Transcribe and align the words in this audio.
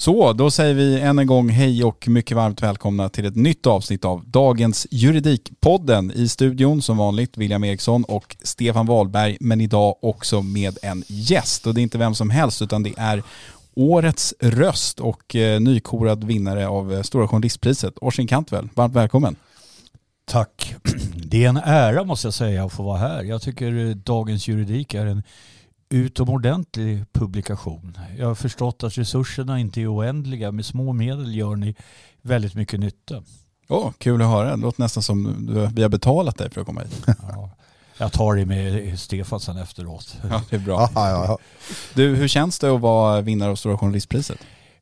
Så, 0.00 0.32
då 0.32 0.50
säger 0.50 0.74
vi 0.74 1.00
än 1.00 1.18
en 1.18 1.26
gång 1.26 1.48
hej 1.48 1.84
och 1.84 2.08
mycket 2.08 2.36
varmt 2.36 2.62
välkomna 2.62 3.08
till 3.08 3.26
ett 3.26 3.36
nytt 3.36 3.66
avsnitt 3.66 4.04
av 4.04 4.26
dagens 4.26 4.86
Juridikpodden. 4.90 6.12
I 6.14 6.28
studion 6.28 6.82
som 6.82 6.96
vanligt 6.96 7.36
William 7.36 7.64
Eriksson 7.64 8.04
och 8.04 8.36
Stefan 8.42 8.86
Wahlberg, 8.86 9.36
men 9.40 9.60
idag 9.60 9.96
också 10.02 10.42
med 10.42 10.78
en 10.82 11.04
gäst. 11.06 11.66
Och 11.66 11.74
det 11.74 11.80
är 11.80 11.82
inte 11.82 11.98
vem 11.98 12.14
som 12.14 12.30
helst 12.30 12.62
utan 12.62 12.82
det 12.82 12.94
är 12.96 13.22
årets 13.74 14.34
röst 14.40 15.00
och 15.00 15.36
eh, 15.36 15.60
nykorad 15.60 16.24
vinnare 16.24 16.68
av 16.68 16.94
eh, 16.94 17.02
Stora 17.02 17.28
Journalistpriset, 17.28 17.94
Orsin 18.00 18.26
Kantvel. 18.26 18.68
Varmt 18.74 18.94
välkommen. 18.94 19.36
Tack. 20.24 20.74
Det 21.14 21.44
är 21.44 21.48
en 21.48 21.56
ära 21.56 22.04
måste 22.04 22.26
jag 22.26 22.34
säga 22.34 22.64
att 22.64 22.72
få 22.72 22.82
vara 22.82 22.98
här. 22.98 23.24
Jag 23.24 23.42
tycker 23.42 23.88
eh, 23.88 23.94
Dagens 23.94 24.48
Juridik 24.48 24.94
är 24.94 25.06
en 25.06 25.22
utomordentlig 25.90 27.04
publikation. 27.12 27.98
Jag 28.18 28.26
har 28.26 28.34
förstått 28.34 28.82
att 28.82 28.98
resurserna 28.98 29.58
inte 29.58 29.80
är 29.80 29.94
oändliga. 29.94 30.52
Med 30.52 30.66
små 30.66 30.92
medel 30.92 31.34
gör 31.34 31.56
ni 31.56 31.74
väldigt 32.22 32.54
mycket 32.54 32.80
nytta. 32.80 33.22
Åh, 33.68 33.90
kul 33.98 34.22
att 34.22 34.28
höra. 34.28 34.56
Det 34.56 34.62
låter 34.62 34.80
nästan 34.80 35.02
som 35.02 35.46
vi 35.74 35.82
har 35.82 35.88
betalat 35.88 36.38
dig 36.38 36.50
för 36.50 36.60
att 36.60 36.66
komma 36.66 36.80
hit. 36.80 37.04
Ja, 37.06 37.50
jag 37.98 38.12
tar 38.12 38.34
det 38.34 38.46
med 38.46 38.98
Stefan 38.98 39.40
sen 39.40 39.56
efteråt. 39.56 40.16
Ja, 40.30 40.42
det 40.50 40.56
är 40.56 40.60
bra. 40.60 41.38
Du, 41.94 42.16
hur 42.16 42.28
känns 42.28 42.58
det 42.58 42.74
att 42.74 42.80
vara 42.80 43.20
vinnare 43.20 43.50
av 43.50 43.56
Stora 43.56 43.78
Journalistpriset? 43.78 44.38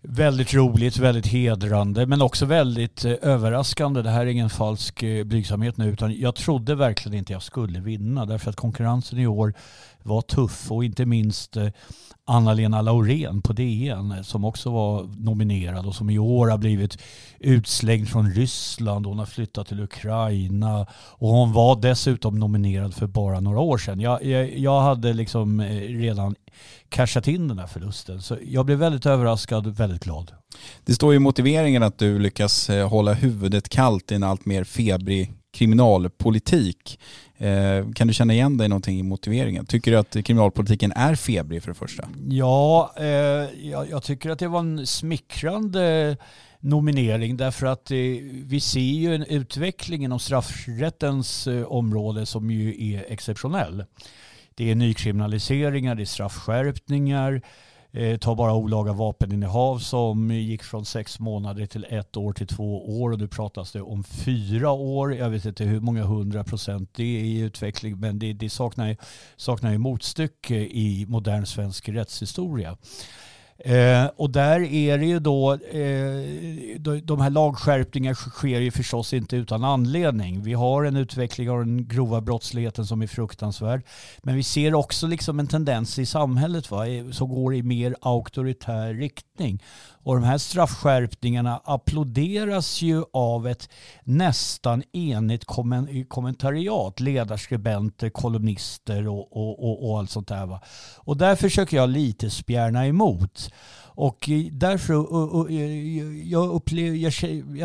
Väldigt 0.09 0.55
roligt, 0.55 0.99
väldigt 0.99 1.27
hedrande 1.27 2.07
men 2.07 2.23
också 2.23 2.47
väldigt 2.47 3.05
eh, 3.05 3.13
överraskande. 3.23 4.03
Det 4.03 4.11
här 4.11 4.21
är 4.21 4.27
ingen 4.27 4.51
falsk 4.51 5.03
eh, 5.03 5.25
blygsamhet 5.25 5.77
nu 5.77 5.89
utan 5.89 6.21
jag 6.21 6.35
trodde 6.35 6.75
verkligen 6.75 7.19
inte 7.19 7.33
jag 7.33 7.43
skulle 7.43 7.81
vinna 7.81 8.27
därför 8.27 8.51
att 8.51 8.57
konkurrensen 8.57 9.19
i 9.19 9.27
år 9.27 9.55
var 10.03 10.23
tuff 10.23 10.73
och 10.73 10.85
inte 10.85 11.07
minst 11.07 11.57
eh, 11.57 11.69
Anna-Lena 12.29 12.83
Laurén 12.83 13.43
på 13.43 13.53
DN 13.53 14.13
eh, 14.13 14.23
som 14.23 14.45
också 14.45 14.71
var 14.71 15.09
nominerad 15.19 15.87
och 15.87 15.95
som 15.95 16.11
i 16.11 16.19
år 16.19 16.49
har 16.49 16.59
blivit 16.59 16.99
utslängd 17.39 18.09
från 18.09 18.31
Ryssland. 18.31 19.07
Hon 19.07 19.19
har 19.19 19.27
flyttat 19.27 19.69
till 19.69 19.81
Ukraina 19.81 20.87
och 20.93 21.29
hon 21.29 21.53
var 21.53 21.81
dessutom 21.81 22.39
nominerad 22.39 22.95
för 22.95 23.07
bara 23.07 23.41
några 23.41 23.61
år 23.61 23.79
sedan. 23.79 24.01
Jag, 24.01 24.25
jag, 24.25 24.59
jag 24.59 24.81
hade 24.81 25.13
liksom 25.13 25.61
eh, 25.61 25.67
redan 25.81 26.35
cashat 26.89 27.29
in 27.29 27.49
den 27.49 27.59
här 27.59 27.67
förlusten 27.67 28.23
så 28.23 28.39
jag 28.47 28.67
blev 28.67 28.79
väldigt 28.79 29.07
överraskad 29.07 29.67
och 29.67 29.81
väldigt 29.81 30.05
glad. 30.05 30.33
Det 30.85 30.95
står 30.95 31.15
i 31.15 31.19
motiveringen 31.19 31.83
att 31.83 31.99
du 31.99 32.19
lyckas 32.19 32.71
eh, 32.71 32.89
hålla 32.89 33.13
huvudet 33.13 33.69
kallt 33.69 34.13
i 34.13 34.15
en 34.15 34.23
allt 34.23 34.45
mer 34.45 34.65
febrig 34.65 35.33
kriminalpolitik. 35.57 36.99
Eh, 37.39 37.93
kan 37.95 38.07
du 38.07 38.15
känna 38.15 38.33
igen 38.33 38.57
dig 38.57 38.69
någonting 38.69 38.99
i 38.99 39.03
motiveringen? 39.03 39.67
Tycker 39.67 39.91
du 39.91 39.97
att 39.97 40.17
kriminalpolitiken 40.25 40.93
är 40.93 41.15
febrig 41.15 41.63
för 41.63 41.71
det 41.71 41.75
första? 41.75 42.09
Ja, 42.29 42.95
eh, 42.97 43.05
jag, 43.05 43.91
jag, 43.91 44.03
tycker 44.03 44.31
att 44.31 44.39
det 44.39 44.49
var 44.49 44.61
en 44.61 44.87
smickrande 44.87 46.17
nominering 46.61 47.37
därför 47.37 47.67
att 47.67 47.91
eh, 47.91 47.97
vi 48.45 48.61
ser 48.61 48.81
ju 48.81 49.15
en 49.15 49.25
utveckling 49.25 50.05
inom 50.05 50.19
straffrättens 50.19 51.47
eh, 51.47 51.63
område 51.67 52.27
som 52.27 52.51
ju 52.51 52.93
är 52.95 53.05
exceptionell. 53.09 53.85
Det 54.55 54.71
är 54.71 54.75
nykriminaliseringar, 54.75 55.95
det 55.95 56.03
är 56.03 56.07
straffskärpningar, 56.07 57.43
Eh, 57.97 58.19
ta 58.19 58.35
bara 58.35 58.55
olaga 58.55 58.93
vapeninnehav 58.93 59.79
som 59.79 60.31
gick 60.31 60.63
från 60.63 60.85
sex 60.85 61.19
månader 61.19 61.67
till 61.67 61.87
ett 61.89 62.17
år 62.17 62.33
till 62.33 62.47
två 62.47 63.01
år 63.03 63.13
och 63.13 63.19
nu 63.19 63.29
pratas 63.29 63.73
det 63.73 63.83
om 63.83 64.05
fyra 64.05 64.71
år. 64.71 65.15
Jag 65.15 65.31
vet 65.31 65.45
inte 65.45 65.65
hur 65.65 65.81
många 65.81 66.05
hundra 66.05 66.45
procent 66.45 66.91
det 66.95 67.03
är 67.03 67.25
i 67.25 67.39
utveckling 67.39 68.01
men 68.01 68.19
det, 68.19 68.33
det 68.33 68.51
saknar, 68.51 68.97
saknar 69.37 69.73
ju 69.73 69.79
motstycke 69.79 70.55
i 70.57 71.07
modern 71.09 71.47
svensk 71.47 71.89
rättshistoria. 71.89 72.77
Eh, 73.59 74.07
och 74.17 74.31
där 74.31 74.61
är 74.61 74.99
det 74.99 75.07
ju 75.07 75.19
då, 75.19 75.53
eh, 75.53 77.01
de 77.03 77.21
här 77.21 77.31
lagskärpningarna 77.31 78.15
sker 78.15 78.61
ju 78.61 78.71
förstås 78.71 79.13
inte 79.13 79.37
utan 79.37 79.65
anledning. 79.65 80.43
Vi 80.43 80.53
har 80.53 80.85
en 80.85 80.97
utveckling 80.97 81.51
av 81.51 81.59
den 81.59 81.89
grova 81.89 82.21
brottsligheten 82.21 82.87
som 82.87 83.03
är 83.03 83.07
fruktansvärd. 83.07 83.83
Men 84.23 84.37
vi 84.37 84.43
ser 84.43 84.75
också 84.75 85.07
liksom 85.07 85.41
en 85.41 85.47
tendens 85.47 85.99
i 85.99 86.07
samhället 86.07 86.71
va, 86.71 86.85
som 87.13 87.29
går 87.29 87.55
i 87.55 87.63
mer 87.63 87.97
auktoritär 88.01 88.95
riktning. 88.95 89.63
Och 90.07 90.15
de 90.15 90.25
här 90.25 90.39
straffskärpningarna 90.39 91.61
applåderas 91.65 92.83
ju 92.83 93.05
av 93.13 93.49
ett 93.49 93.69
nästan 94.05 94.83
enigt 94.93 95.45
kommentariat, 96.09 97.01
ledarskribenter, 97.01 98.11
kolumnister 98.11 99.09
och, 99.09 99.37
och, 99.37 99.65
och, 99.65 99.91
och 99.91 99.99
allt 99.99 100.11
sånt 100.11 100.29
där. 100.29 100.47
Va? 100.47 100.61
Och 100.97 101.17
där 101.17 101.37
försöker 101.37 101.77
jag 101.77 101.89
lite 101.89 102.31
spjärna 102.31 102.87
emot. 102.87 103.51
Och 103.99 104.31
därför 104.53 104.95
jag, 106.31 106.51
upplev, 106.51 106.95
jag, 106.95 107.13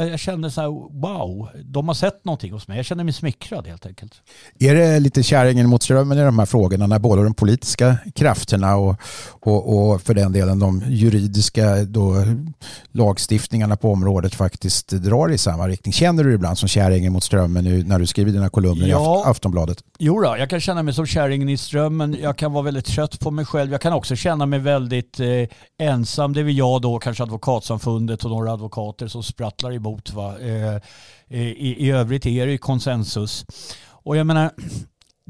jag 0.10 0.20
kände 0.20 0.52
så 0.52 0.62
här, 0.62 0.68
wow, 1.02 1.50
de 1.64 1.88
har 1.88 1.96
sett 1.96 2.26
någonting 2.26 2.52
hos 2.52 2.68
mig. 2.68 2.78
Jag 2.78 2.86
känner 2.86 3.04
mig 3.04 3.14
smickrad 3.14 3.68
helt 3.68 3.86
enkelt. 3.86 4.14
Är 4.60 4.76
det 4.76 5.00
lite 5.00 5.24
kärringen 5.24 5.70
mot 5.70 5.84
strömmen 5.84 6.18
i 6.18 6.22
de 6.22 6.40
här 6.40 6.46
frågorna 6.46 6.88
när 6.88 7.00
både 7.00 7.24
de 7.24 7.34
politiska 7.34 7.98
krafterna 8.16 8.76
och, 8.76 8.96
och, 9.30 9.92
och 9.92 10.02
för 10.02 10.14
den 10.14 10.32
delen 10.32 10.60
de 10.60 10.84
juridiska 10.88 11.84
då, 11.84 12.14
lagstiftningarna 12.92 13.76
på 13.76 13.92
området 13.92 14.36
faktiskt 14.36 14.88
drar 14.90 15.32
i 15.32 15.38
samma 15.38 15.68
riktning? 15.68 15.94
Känner 15.94 16.24
du 16.24 16.34
ibland 16.34 16.58
som 16.58 16.70
kärringen 16.70 17.14
mot 17.14 17.24
strömmen 17.24 17.64
nu 17.64 17.84
när 17.84 18.00
du 18.00 18.08
skriver 18.08 18.32
dina 18.32 18.50
kolumner 18.50 18.88
ja, 18.88 19.24
i 19.26 19.30
Aftonbladet? 19.30 19.78
Jo 20.00 20.22
då, 20.22 20.38
jag 20.38 20.50
kan 20.50 20.62
känna 20.62 20.84
mig 20.84 20.94
som 20.94 21.06
kärringen 21.06 21.50
i 21.50 21.58
strömmen. 21.58 22.18
Jag 22.22 22.38
kan 22.38 22.54
vara 22.54 22.64
väldigt 22.64 22.86
trött 22.86 23.20
på 23.20 23.32
mig 23.32 23.46
själv. 23.46 23.72
Jag 23.72 23.82
kan 23.82 23.94
också 23.94 24.16
känna 24.16 24.46
mig 24.46 24.60
väldigt 24.60 25.20
eh, 25.20 25.28
ensam 25.80 26.34
det 26.34 26.40
är 26.40 26.44
väl 26.44 26.58
jag 26.58 26.82
då, 26.82 27.00
kanske 27.00 27.24
Advokatsamfundet 27.24 28.26
och 28.26 28.32
några 28.32 28.52
advokater 28.52 29.08
som 29.08 29.24
sprattlar 29.24 29.74
emot. 29.74 30.14
Va? 30.14 30.40
Eh, 30.40 30.78
i, 31.30 31.88
I 31.88 31.92
övrigt 31.92 32.26
är 32.26 32.48
det 32.48 32.58
konsensus. 32.58 33.46
Och 34.04 34.18
jag 34.18 34.28
menar, 34.28 34.52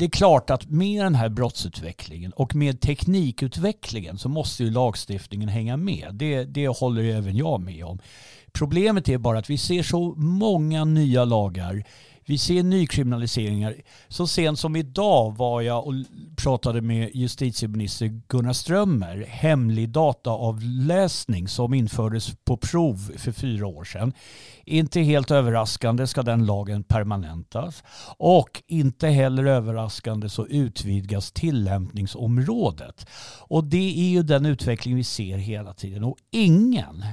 det 0.01 0.05
är 0.05 0.09
klart 0.09 0.49
att 0.49 0.69
med 0.69 1.05
den 1.05 1.15
här 1.15 1.29
brottsutvecklingen 1.29 2.31
och 2.31 2.55
med 2.55 2.81
teknikutvecklingen 2.81 4.17
så 4.17 4.29
måste 4.29 4.63
ju 4.63 4.71
lagstiftningen 4.71 5.49
hänga 5.49 5.77
med. 5.77 6.09
Det, 6.13 6.43
det 6.43 6.67
håller 6.67 7.01
ju 7.01 7.11
även 7.11 7.37
jag 7.37 7.61
med 7.61 7.85
om. 7.85 7.99
Problemet 8.51 9.09
är 9.09 9.17
bara 9.17 9.39
att 9.39 9.49
vi 9.49 9.57
ser 9.57 9.83
så 9.83 10.13
många 10.17 10.85
nya 10.85 11.25
lagar 11.25 11.83
vi 12.25 12.37
ser 12.37 12.63
nykriminaliseringar. 12.63 13.75
Så 14.07 14.27
sent 14.27 14.59
som 14.59 14.75
idag 14.75 15.37
var 15.37 15.61
jag 15.61 15.87
och 15.87 15.93
pratade 16.43 16.81
med 16.81 17.11
justitieminister 17.13 18.21
Gunnar 18.27 18.53
Strömmer. 18.53 19.25
Hemlig 19.27 19.89
dataavläsning 19.89 21.47
som 21.47 21.73
infördes 21.73 22.35
på 22.45 22.57
prov 22.57 23.11
för 23.17 23.31
fyra 23.31 23.67
år 23.67 23.83
sedan. 23.83 24.13
Inte 24.65 24.99
helt 24.99 25.31
överraskande 25.31 26.07
ska 26.07 26.23
den 26.23 26.45
lagen 26.45 26.83
permanentas. 26.83 27.83
Och 28.17 28.63
inte 28.67 29.07
heller 29.07 29.45
överraskande 29.45 30.29
så 30.29 30.47
utvidgas 30.47 31.31
tillämpningsområdet. 31.31 33.05
Och 33.39 33.63
det 33.63 33.99
är 33.99 34.09
ju 34.09 34.23
den 34.23 34.45
utveckling 34.45 34.95
vi 34.95 35.03
ser 35.03 35.37
hela 35.37 35.73
tiden. 35.73 36.03
Och 36.03 36.17
ingen 36.31 37.03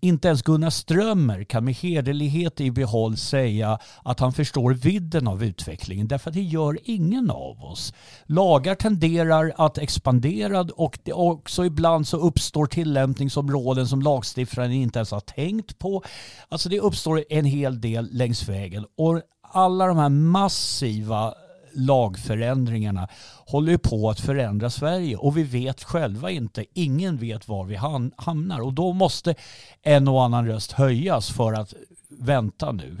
inte 0.00 0.28
ens 0.28 0.42
Gunnar 0.42 0.70
Strömmer 0.70 1.44
kan 1.44 1.64
med 1.64 1.74
hederlighet 1.74 2.60
i 2.60 2.70
behåll 2.70 3.16
säga 3.16 3.78
att 4.02 4.20
han 4.20 4.32
förstår 4.32 4.72
vidden 4.72 5.28
av 5.28 5.44
utvecklingen 5.44 6.08
därför 6.08 6.30
att 6.30 6.34
det 6.34 6.42
gör 6.42 6.78
ingen 6.84 7.30
av 7.30 7.64
oss. 7.64 7.92
Lagar 8.26 8.74
tenderar 8.74 9.52
att 9.56 9.78
expandera 9.78 10.60
och 10.60 10.98
det 11.02 11.12
också 11.12 11.64
ibland 11.64 12.08
så 12.08 12.16
uppstår 12.16 12.66
tillämpningsområden 12.66 13.88
som 13.88 14.02
lagstiftaren 14.02 14.72
inte 14.72 14.98
ens 14.98 15.10
har 15.10 15.20
tänkt 15.20 15.78
på. 15.78 16.02
Alltså 16.48 16.68
det 16.68 16.80
uppstår 16.80 17.24
en 17.28 17.44
hel 17.44 17.80
del 17.80 18.08
längs 18.12 18.48
vägen 18.48 18.84
och 18.96 19.20
alla 19.52 19.86
de 19.86 19.96
här 19.96 20.08
massiva 20.08 21.34
lagförändringarna 21.72 23.08
håller 23.46 23.72
ju 23.72 23.78
på 23.78 24.10
att 24.10 24.20
förändra 24.20 24.70
Sverige 24.70 25.16
och 25.16 25.36
vi 25.36 25.42
vet 25.42 25.84
själva 25.84 26.30
inte, 26.30 26.64
ingen 26.74 27.16
vet 27.16 27.48
var 27.48 27.64
vi 27.64 27.76
hamnar 28.16 28.60
och 28.60 28.72
då 28.72 28.92
måste 28.92 29.34
en 29.82 30.08
och 30.08 30.24
annan 30.24 30.46
röst 30.46 30.72
höjas 30.72 31.30
för 31.30 31.52
att 31.52 31.74
vänta 32.08 32.72
nu. 32.72 32.96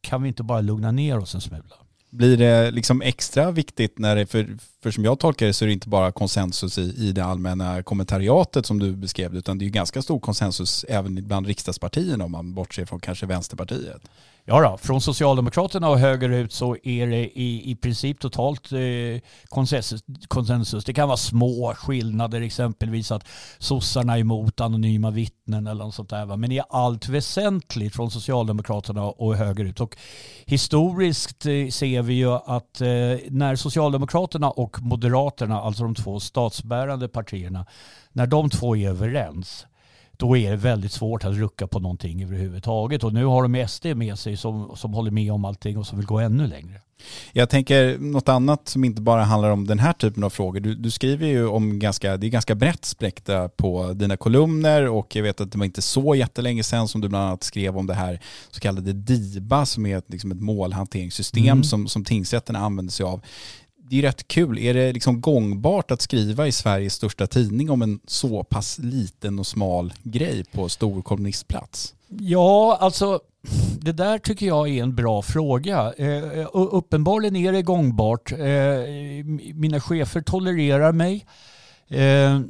Kan 0.00 0.22
vi 0.22 0.28
inte 0.28 0.42
bara 0.42 0.60
lugna 0.60 0.90
ner 0.90 1.18
oss 1.18 1.34
en 1.34 1.40
smula? 1.40 1.76
Blir 2.10 2.36
det 2.36 2.70
liksom 2.70 3.02
extra 3.02 3.50
viktigt 3.50 3.98
när 3.98 4.16
det, 4.16 4.26
för, 4.26 4.58
för 4.82 4.90
som 4.90 5.04
jag 5.04 5.18
tolkar 5.18 5.46
det 5.46 5.52
så 5.52 5.64
är 5.64 5.66
det 5.66 5.72
inte 5.72 5.88
bara 5.88 6.12
konsensus 6.12 6.78
i, 6.78 6.94
i 6.96 7.12
det 7.12 7.24
allmänna 7.24 7.82
kommentariatet 7.82 8.66
som 8.66 8.78
du 8.78 8.96
beskrev 8.96 9.36
utan 9.36 9.58
det 9.58 9.62
är 9.62 9.66
ju 9.66 9.72
ganska 9.72 10.02
stor 10.02 10.20
konsensus 10.20 10.84
även 10.88 11.26
bland 11.26 11.46
riksdagspartierna 11.46 12.24
om 12.24 12.32
man 12.32 12.54
bortser 12.54 12.84
från 12.84 13.00
kanske 13.00 13.26
Vänsterpartiet. 13.26 14.02
Ja 14.46 14.70
då, 14.70 14.76
från 14.76 15.00
Socialdemokraterna 15.00 15.88
och 15.88 15.98
högerut 15.98 16.52
så 16.52 16.76
är 16.82 17.06
det 17.06 17.40
i, 17.40 17.70
i 17.70 17.76
princip 17.76 18.20
totalt 18.20 18.72
eh, 18.72 18.78
konsensus, 19.44 20.04
konsensus. 20.28 20.84
Det 20.84 20.94
kan 20.94 21.08
vara 21.08 21.16
små 21.16 21.74
skillnader, 21.76 22.40
exempelvis 22.40 23.12
att 23.12 23.28
sossarna 23.58 24.14
är 24.14 24.20
emot 24.20 24.60
anonyma 24.60 25.10
vittnen 25.10 25.66
eller 25.66 25.84
något 25.84 25.94
sånt 25.94 26.10
där. 26.10 26.36
Men 26.36 26.52
i 26.52 26.60
allt 26.68 27.08
väsentligt 27.08 27.94
från 27.94 28.10
Socialdemokraterna 28.10 29.04
och 29.04 29.36
högerut. 29.36 29.80
Och 29.80 29.96
historiskt 30.46 31.46
eh, 31.46 31.68
ser 31.68 32.02
vi 32.02 32.14
ju 32.14 32.32
att 32.32 32.80
eh, 32.80 32.88
när 33.30 33.56
Socialdemokraterna 33.56 34.50
och 34.50 34.82
Moderaterna, 34.82 35.60
alltså 35.60 35.82
de 35.82 35.94
två 35.94 36.20
statsbärande 36.20 37.08
partierna, 37.08 37.66
när 38.12 38.26
de 38.26 38.50
två 38.50 38.76
är 38.76 38.88
överens 38.88 39.66
då 40.16 40.36
är 40.36 40.50
det 40.50 40.56
väldigt 40.56 40.92
svårt 40.92 41.24
att 41.24 41.34
rucka 41.34 41.66
på 41.66 41.80
någonting 41.80 42.22
överhuvudtaget. 42.22 43.04
Och 43.04 43.14
nu 43.14 43.24
har 43.24 43.42
de 43.42 43.68
SD 43.68 43.86
med 43.86 44.18
sig 44.18 44.36
som, 44.36 44.76
som 44.76 44.94
håller 44.94 45.10
med 45.10 45.32
om 45.32 45.44
allting 45.44 45.78
och 45.78 45.86
som 45.86 45.98
vill 45.98 46.06
gå 46.06 46.18
ännu 46.18 46.46
längre. 46.46 46.80
Jag 47.32 47.50
tänker 47.50 47.98
något 47.98 48.28
annat 48.28 48.68
som 48.68 48.84
inte 48.84 49.02
bara 49.02 49.24
handlar 49.24 49.50
om 49.50 49.66
den 49.66 49.78
här 49.78 49.92
typen 49.92 50.24
av 50.24 50.30
frågor. 50.30 50.60
Du, 50.60 50.74
du 50.74 50.90
skriver 50.90 51.26
ju 51.26 51.46
om 51.46 51.78
ganska, 51.78 52.16
det 52.16 52.26
är 52.26 52.28
ganska 52.28 52.54
brett 52.54 52.84
spektra 52.84 53.48
på 53.48 53.92
dina 53.92 54.16
kolumner 54.16 54.88
och 54.88 55.16
jag 55.16 55.22
vet 55.22 55.40
att 55.40 55.52
det 55.52 55.58
var 55.58 55.64
inte 55.64 55.82
så 55.82 56.14
jättelänge 56.14 56.62
sedan 56.62 56.88
som 56.88 57.00
du 57.00 57.08
bland 57.08 57.24
annat 57.24 57.42
skrev 57.42 57.78
om 57.78 57.86
det 57.86 57.94
här 57.94 58.20
så 58.50 58.60
kallade 58.60 58.92
DIBA 58.92 59.66
som 59.66 59.86
är 59.86 59.98
ett, 59.98 60.10
liksom 60.10 60.32
ett 60.32 60.40
målhanteringssystem 60.40 61.46
mm. 61.46 61.64
som, 61.64 61.88
som 61.88 62.04
tingsrätterna 62.04 62.58
använder 62.58 62.92
sig 62.92 63.06
av 63.06 63.20
det 63.90 63.98
är 63.98 64.02
rätt 64.02 64.28
kul. 64.28 64.58
Är 64.58 64.74
det 64.74 64.92
liksom 64.92 65.20
gångbart 65.20 65.90
att 65.90 66.02
skriva 66.02 66.46
i 66.46 66.52
Sveriges 66.52 66.94
största 66.94 67.26
tidning 67.26 67.70
om 67.70 67.82
en 67.82 68.00
så 68.06 68.44
pass 68.44 68.78
liten 68.78 69.38
och 69.38 69.46
smal 69.46 69.92
grej 70.02 70.44
på 70.44 70.68
stor 70.68 71.02
kolumnistplats? 71.02 71.94
Ja, 72.08 72.78
alltså 72.80 73.20
det 73.80 73.92
där 73.92 74.18
tycker 74.18 74.46
jag 74.46 74.68
är 74.68 74.82
en 74.82 74.94
bra 74.94 75.22
fråga. 75.22 75.92
Eh, 75.92 76.46
uppenbarligen 76.52 77.36
är 77.36 77.52
det 77.52 77.62
gångbart. 77.62 78.32
Eh, 78.32 78.38
mina 79.54 79.80
chefer 79.80 80.20
tolererar 80.20 80.92
mig. 80.92 81.26
Eh, 81.88 82.40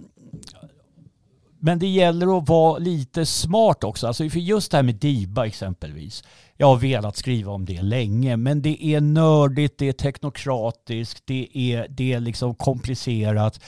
men 1.58 1.78
det 1.78 1.86
gäller 1.86 2.38
att 2.38 2.48
vara 2.48 2.78
lite 2.78 3.26
smart 3.26 3.84
också. 3.84 4.06
Alltså 4.06 4.28
för 4.28 4.40
just 4.40 4.70
det 4.70 4.76
här 4.76 4.82
med 4.82 4.94
DIBA 4.94 5.46
exempelvis. 5.46 6.24
Jag 6.56 6.66
har 6.66 6.76
velat 6.76 7.16
skriva 7.16 7.52
om 7.52 7.64
det 7.64 7.82
länge, 7.82 8.36
men 8.36 8.62
det 8.62 8.84
är 8.84 9.00
nördigt, 9.00 9.78
det 9.78 9.88
är 9.88 9.92
teknokratiskt, 9.92 11.22
det 11.26 11.48
är, 11.52 11.86
det 11.88 12.12
är 12.12 12.20
liksom 12.20 12.54
komplicerat. 12.54 13.60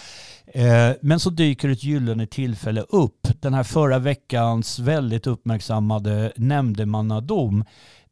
Eh, 0.46 0.90
men 1.00 1.20
så 1.20 1.30
dyker 1.30 1.68
ett 1.68 1.84
gyllene 1.84 2.26
tillfälle 2.26 2.80
upp. 2.80 3.28
Den 3.40 3.54
här 3.54 3.62
förra 3.62 3.98
veckans 3.98 4.78
väldigt 4.78 5.26
uppmärksammade 5.26 6.32
nämndemannadom 6.36 7.64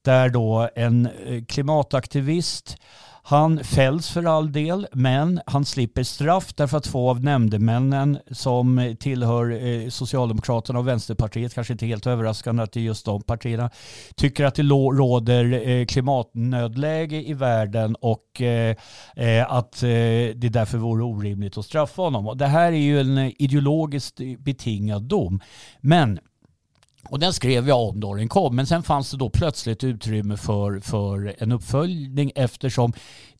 där 0.02 0.28
då 0.28 0.68
en 0.74 1.06
eh, 1.26 1.44
klimataktivist 1.44 2.76
han 3.26 3.64
fälls 3.64 4.10
för 4.10 4.24
all 4.24 4.52
del, 4.52 4.86
men 4.92 5.40
han 5.46 5.64
slipper 5.64 6.02
straff 6.02 6.54
därför 6.54 6.76
att 6.76 6.84
två 6.84 7.10
av 7.10 7.24
nämndemännen 7.24 8.18
som 8.30 8.96
tillhör 9.00 9.50
eh, 9.50 9.88
Socialdemokraterna 9.88 10.78
och 10.78 10.88
Vänsterpartiet, 10.88 11.54
kanske 11.54 11.72
inte 11.72 11.86
helt 11.86 12.06
överraskande 12.06 12.62
att 12.62 12.72
det 12.72 12.80
är 12.80 12.84
just 12.84 13.04
de 13.04 13.22
partierna, 13.22 13.70
tycker 14.16 14.44
att 14.44 14.54
det 14.54 14.62
råder 14.62 15.68
eh, 15.68 15.86
klimatnödläge 15.86 17.28
i 17.28 17.32
världen 17.32 17.96
och 18.00 18.40
eh, 18.42 18.76
att 19.48 19.80
det 19.80 20.48
därför 20.52 20.78
vore 20.78 21.04
orimligt 21.04 21.58
att 21.58 21.64
straffa 21.64 22.02
honom. 22.02 22.38
det 22.38 22.46
här 22.46 22.72
är 22.72 22.76
ju 22.76 23.00
en 23.00 23.18
ideologiskt 23.18 24.20
betingad 24.38 25.02
dom. 25.02 25.40
Men 25.80 26.18
och 27.08 27.18
den 27.18 27.32
skrev 27.32 27.68
jag 27.68 27.88
om 27.88 28.00
då 28.00 28.14
den 28.14 28.28
kom. 28.28 28.56
Men 28.56 28.66
sen 28.66 28.82
fanns 28.82 29.10
det 29.10 29.16
då 29.16 29.30
plötsligt 29.30 29.84
utrymme 29.84 30.36
för, 30.36 30.80
för 30.80 31.34
en 31.38 31.52
uppföljning 31.52 32.32
eftersom 32.34 32.92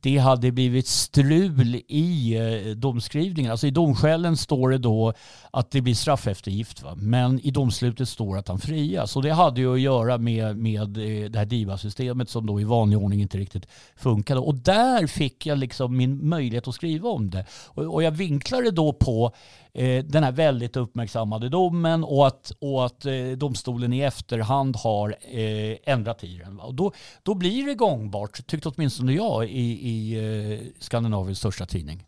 det 0.05 0.19
hade 0.19 0.53
blivit 0.53 0.87
strul 0.87 1.81
i 1.89 2.37
eh, 2.37 2.71
domskrivningen. 2.77 3.51
Alltså 3.51 3.67
i 3.67 3.71
domskälen 3.71 4.37
står 4.37 4.71
det 4.71 4.79
då 4.79 5.13
att 5.51 5.71
det 5.71 5.81
blir 5.81 5.95
straffeftergift. 5.95 6.83
Va? 6.83 6.95
Men 6.97 7.41
i 7.41 7.51
domslutet 7.51 8.09
står 8.09 8.39
att 8.39 8.49
han 8.49 8.59
frias. 8.59 9.17
Och 9.17 9.23
det 9.23 9.33
hade 9.33 9.61
ju 9.61 9.75
att 9.75 9.81
göra 9.81 10.19
med, 10.19 10.57
med 10.57 10.97
eh, 10.97 11.31
det 11.31 11.39
här 11.39 11.47
DIVA-systemet 11.47 12.31
som 12.31 12.47
då 12.47 12.61
i 12.61 12.65
vanlig 12.65 12.99
ordning 12.99 13.23
inte 13.23 13.39
riktigt 13.39 13.67
funkade. 13.97 14.41
Och 14.41 14.55
där 14.55 15.07
fick 15.07 15.47
jag 15.47 15.59
liksom 15.59 15.97
min 15.97 16.29
möjlighet 16.29 16.69
att 16.69 16.75
skriva 16.75 17.09
om 17.09 17.31
det. 17.31 17.47
Och, 17.67 17.95
och 17.95 18.03
jag 18.03 18.11
vinklade 18.11 18.71
då 18.71 18.93
på 18.93 19.35
Eh, 19.75 20.05
den 20.05 20.25
här 20.25 20.33
väldigt 20.33 20.77
uppmärksammade 20.77 21.49
domen 21.49 22.05
och 22.05 22.27
att, 22.27 22.53
och 22.59 22.87
att 22.87 23.07
eh, 23.07 23.27
domstolen 23.37 23.93
i 23.93 24.01
efterhand 24.01 24.77
har 24.77 25.17
eh, 25.21 25.77
ändrat 25.85 26.25
i 26.25 26.39
den. 26.39 26.61
Och 26.61 26.75
då, 26.75 26.93
då 27.23 27.35
blir 27.35 27.67
det 27.67 27.75
gångbart, 27.75 28.47
tyckte 28.47 28.69
åtminstone 28.69 29.13
jag, 29.13 29.49
i, 29.49 29.89
i 29.89 30.15
eh, 30.53 30.67
Skandinaviens 30.79 31.39
största 31.39 31.67
tidning. 31.67 32.05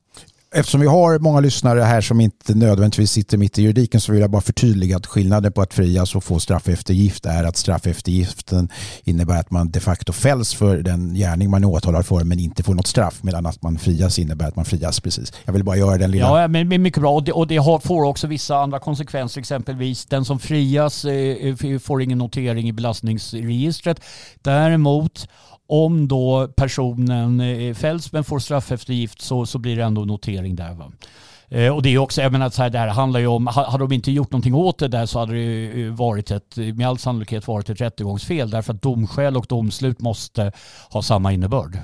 Eftersom 0.55 0.81
vi 0.81 0.87
har 0.87 1.19
många 1.19 1.41
lyssnare 1.41 1.81
här 1.81 2.01
som 2.01 2.21
inte 2.21 2.55
nödvändigtvis 2.55 3.11
sitter 3.11 3.39
mitt 3.39 3.59
i 3.59 3.63
juridiken 3.63 4.01
så 4.01 4.13
vill 4.13 4.21
jag 4.21 4.31
bara 4.31 4.43
förtydliga 4.43 4.97
att 4.97 5.07
skillnaden 5.07 5.53
på 5.53 5.63
att 5.63 5.75
frias 5.75 6.15
och 6.15 6.25
få 6.25 6.39
straffeftergift 6.39 7.27
är 7.27 7.45
att 7.45 7.57
straffeftergiften 7.57 8.69
innebär 9.05 9.41
att 9.41 9.51
man 9.51 9.71
de 9.71 9.81
facto 9.81 10.13
fälls 10.13 10.55
för 10.55 10.77
den 10.77 11.15
gärning 11.15 11.51
man 11.51 11.65
är 11.65 11.69
åtalad 11.69 12.07
för 12.07 12.25
men 12.25 12.39
inte 12.39 12.63
får 12.63 12.75
något 12.75 12.87
straff 12.87 13.23
medan 13.23 13.47
att 13.47 13.63
man 13.63 13.79
frias 13.79 14.19
innebär 14.19 14.49
att 14.49 14.57
man 14.57 14.65
frias 14.65 15.01
precis. 15.01 15.33
Jag 15.45 15.53
vill 15.53 15.65
bara 15.65 15.77
göra 15.77 15.99
den 15.99 16.11
lilla... 16.11 16.41
Ja, 16.41 16.49
men 16.49 16.83
mycket 16.83 17.01
bra 17.01 17.13
och 17.13 17.25
det, 17.25 17.33
och 17.33 17.47
det 17.47 17.63
får 17.85 18.05
också 18.05 18.27
vissa 18.27 18.57
andra 18.57 18.79
konsekvenser 18.79 19.41
exempelvis 19.41 20.07
den 20.07 20.25
som 20.25 20.39
frias 20.39 21.05
eh, 21.05 21.57
eh, 21.73 21.79
får 21.79 22.03
ingen 22.03 22.19
notering 22.19 22.69
i 22.69 22.73
belastningsregistret. 22.73 24.01
Däremot 24.43 25.29
om 25.69 26.09
då 26.09 26.49
personen 26.57 27.41
eh, 27.41 27.75
fälls 27.75 28.13
men 28.13 28.25
får 28.25 28.39
straffeftergift 28.39 29.21
så, 29.21 29.47
så 29.47 29.59
blir 29.59 29.77
det 29.77 29.85
ändå 29.85 30.05
notering 30.05 30.46
där. 30.55 30.75
Va? 30.75 30.93
Eh, 31.49 31.75
och 31.75 31.83
det 31.83 31.89
är 31.89 31.99
också, 31.99 32.23
jag 32.23 32.33
menar 32.33 32.51
så 32.51 32.63
här, 32.63 32.71
det 32.71 32.79
här 32.79 32.89
handlar 32.89 33.21
ju 33.21 33.27
om, 33.27 33.47
hade 33.47 33.85
de 33.85 33.93
inte 33.93 34.13
gjort 34.13 34.33
någonting 34.33 34.55
åt 34.55 34.79
det 34.79 34.89
där 34.89 35.07
så 35.07 35.19
hade 35.19 35.33
det 35.33 35.83
eh, 35.83 35.93
varit 35.93 36.31
ett, 36.31 36.57
med 36.57 36.89
all 36.89 36.99
sannolikhet 36.99 37.49
varit 37.49 37.71
ett 37.71 37.81
rättegångsfel 37.81 38.51
därför 38.51 38.75
att 38.75 38.83
domskäl 38.83 39.37
och 39.37 39.47
domslut 39.49 40.01
måste 40.01 40.53
ha 40.91 41.03
samma 41.03 41.33
innebörd. 41.33 41.79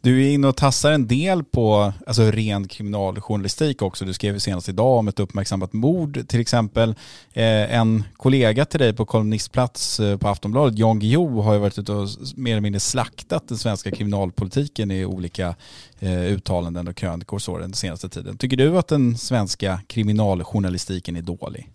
Du 0.00 0.26
är 0.26 0.30
inne 0.30 0.48
och 0.48 0.56
tassar 0.56 0.92
en 0.92 1.06
del 1.06 1.44
på 1.44 1.92
alltså, 2.06 2.22
ren 2.22 2.68
kriminaljournalistik 2.68 3.82
också. 3.82 4.04
Du 4.04 4.12
skrev 4.12 4.38
senast 4.38 4.68
idag 4.68 4.98
om 4.98 5.08
ett 5.08 5.20
uppmärksammat 5.20 5.72
mord. 5.72 6.28
Till 6.28 6.40
exempel 6.40 6.90
eh, 7.32 7.74
en 7.74 8.04
kollega 8.16 8.64
till 8.64 8.80
dig 8.80 8.92
på 8.92 9.06
kolumnistplats 9.06 10.00
eh, 10.00 10.16
på 10.16 10.28
Aftonbladet, 10.28 10.78
Jan 10.78 10.98
Guillou, 10.98 11.40
har 11.40 11.52
ju 11.54 11.58
varit 11.58 11.78
ute 11.78 11.92
och 11.92 12.08
mer 12.36 12.52
eller 12.52 12.60
mindre 12.60 12.80
slaktat 12.80 13.48
den 13.48 13.58
svenska 13.58 13.90
kriminalpolitiken 13.90 14.90
i 14.90 15.04
olika 15.04 15.54
eh, 15.98 16.22
uttalanden 16.22 16.88
och 16.88 16.96
krönikor 16.96 17.38
så 17.38 17.58
den 17.58 17.74
senaste 17.74 18.08
tiden. 18.08 18.38
Tycker 18.38 18.56
du 18.56 18.78
att 18.78 18.88
den 18.88 19.18
svenska 19.18 19.80
kriminaljournalistiken 19.86 21.16
är 21.16 21.22
dålig? 21.22 21.68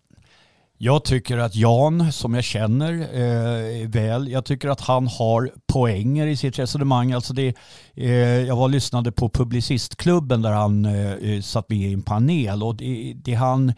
Jag 0.77 1.03
tycker 1.03 1.37
att 1.37 1.55
Jan, 1.55 2.11
som 2.11 2.33
jag 2.33 2.43
känner 2.43 2.91
eh, 2.93 3.87
väl, 3.87 4.31
jag 4.31 4.45
tycker 4.45 4.69
att 4.69 4.81
han 4.81 5.07
har 5.07 5.51
poänger 5.67 6.27
i 6.27 6.37
sitt 6.37 6.59
resonemang. 6.59 7.11
Alltså 7.11 7.33
det, 7.33 7.55
eh, 7.93 8.11
jag 8.41 8.55
var 8.55 8.63
och 8.63 8.69
lyssnade 8.69 9.11
på 9.11 9.29
Publicistklubben 9.29 10.41
där 10.41 10.51
han 10.51 10.85
eh, 10.85 11.41
satt 11.41 11.69
med 11.69 11.77
i 11.77 11.93
en 11.93 12.01
panel 12.01 12.63
och 12.63 12.75
det, 12.75 13.13
det 13.15 13.33
han 13.33 13.73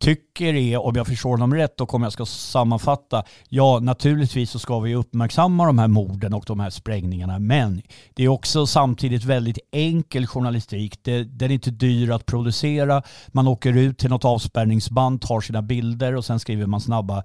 tycker 0.00 0.54
är, 0.54 0.78
om 0.78 0.96
jag 0.96 1.06
förstår 1.06 1.30
honom 1.30 1.54
rätt 1.54 1.80
och 1.80 1.94
om 1.94 2.02
jag 2.02 2.12
ska 2.12 2.26
sammanfatta, 2.26 3.24
ja 3.48 3.78
naturligtvis 3.82 4.50
så 4.50 4.58
ska 4.58 4.80
vi 4.80 4.94
uppmärksamma 4.94 5.66
de 5.66 5.78
här 5.78 5.88
morden 5.88 6.34
och 6.34 6.44
de 6.46 6.60
här 6.60 6.70
sprängningarna, 6.70 7.38
men 7.38 7.82
det 8.14 8.24
är 8.24 8.28
också 8.28 8.66
samtidigt 8.66 9.24
väldigt 9.24 9.58
enkel 9.72 10.26
journalistik. 10.26 10.98
Det, 11.02 11.24
den 11.24 11.50
är 11.50 11.54
inte 11.54 11.70
dyr 11.70 12.10
att 12.10 12.26
producera. 12.26 13.02
Man 13.28 13.48
åker 13.48 13.76
ut 13.76 13.98
till 13.98 14.10
något 14.10 14.24
avspärrningsband, 14.24 15.22
tar 15.22 15.40
sina 15.40 15.62
bilder 15.62 16.16
och 16.16 16.24
sen 16.24 16.40
skriver 16.40 16.66
man 16.66 16.80
snabba 16.80 17.24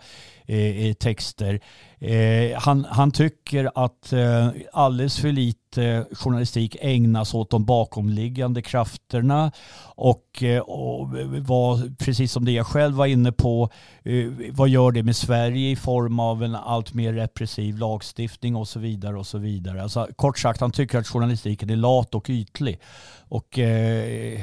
i 0.53 0.93
texter. 0.99 1.59
Eh, 1.99 2.59
han, 2.59 2.85
han 2.89 3.11
tycker 3.11 3.71
att 3.75 4.13
eh, 4.13 4.49
alldeles 4.73 5.19
för 5.19 5.31
lite 5.31 6.05
journalistik 6.11 6.77
ägnas 6.81 7.33
åt 7.33 7.49
de 7.49 7.65
bakomliggande 7.65 8.61
krafterna 8.61 9.51
och, 9.95 10.43
eh, 10.43 10.59
och 10.59 11.09
vad, 11.39 11.97
precis 11.97 12.31
som 12.31 12.45
det 12.45 12.51
jag 12.51 12.67
själv 12.67 12.95
var 12.95 13.05
inne 13.05 13.31
på, 13.31 13.69
eh, 14.03 14.27
vad 14.51 14.69
gör 14.69 14.91
det 14.91 15.03
med 15.03 15.15
Sverige 15.15 15.69
i 15.69 15.75
form 15.75 16.19
av 16.19 16.43
en 16.43 16.55
allt 16.55 16.93
mer 16.93 17.13
repressiv 17.13 17.77
lagstiftning 17.77 18.55
och 18.55 18.67
så 18.67 18.79
vidare 18.79 19.17
och 19.17 19.27
så 19.27 19.37
vidare. 19.37 19.83
Alltså, 19.83 20.07
kort 20.15 20.39
sagt, 20.39 20.61
han 20.61 20.71
tycker 20.71 20.97
att 20.97 21.07
journalistiken 21.07 21.69
är 21.69 21.75
lat 21.75 22.15
och 22.15 22.29
ytlig 22.29 22.79
och 23.19 23.59
eh, 23.59 24.41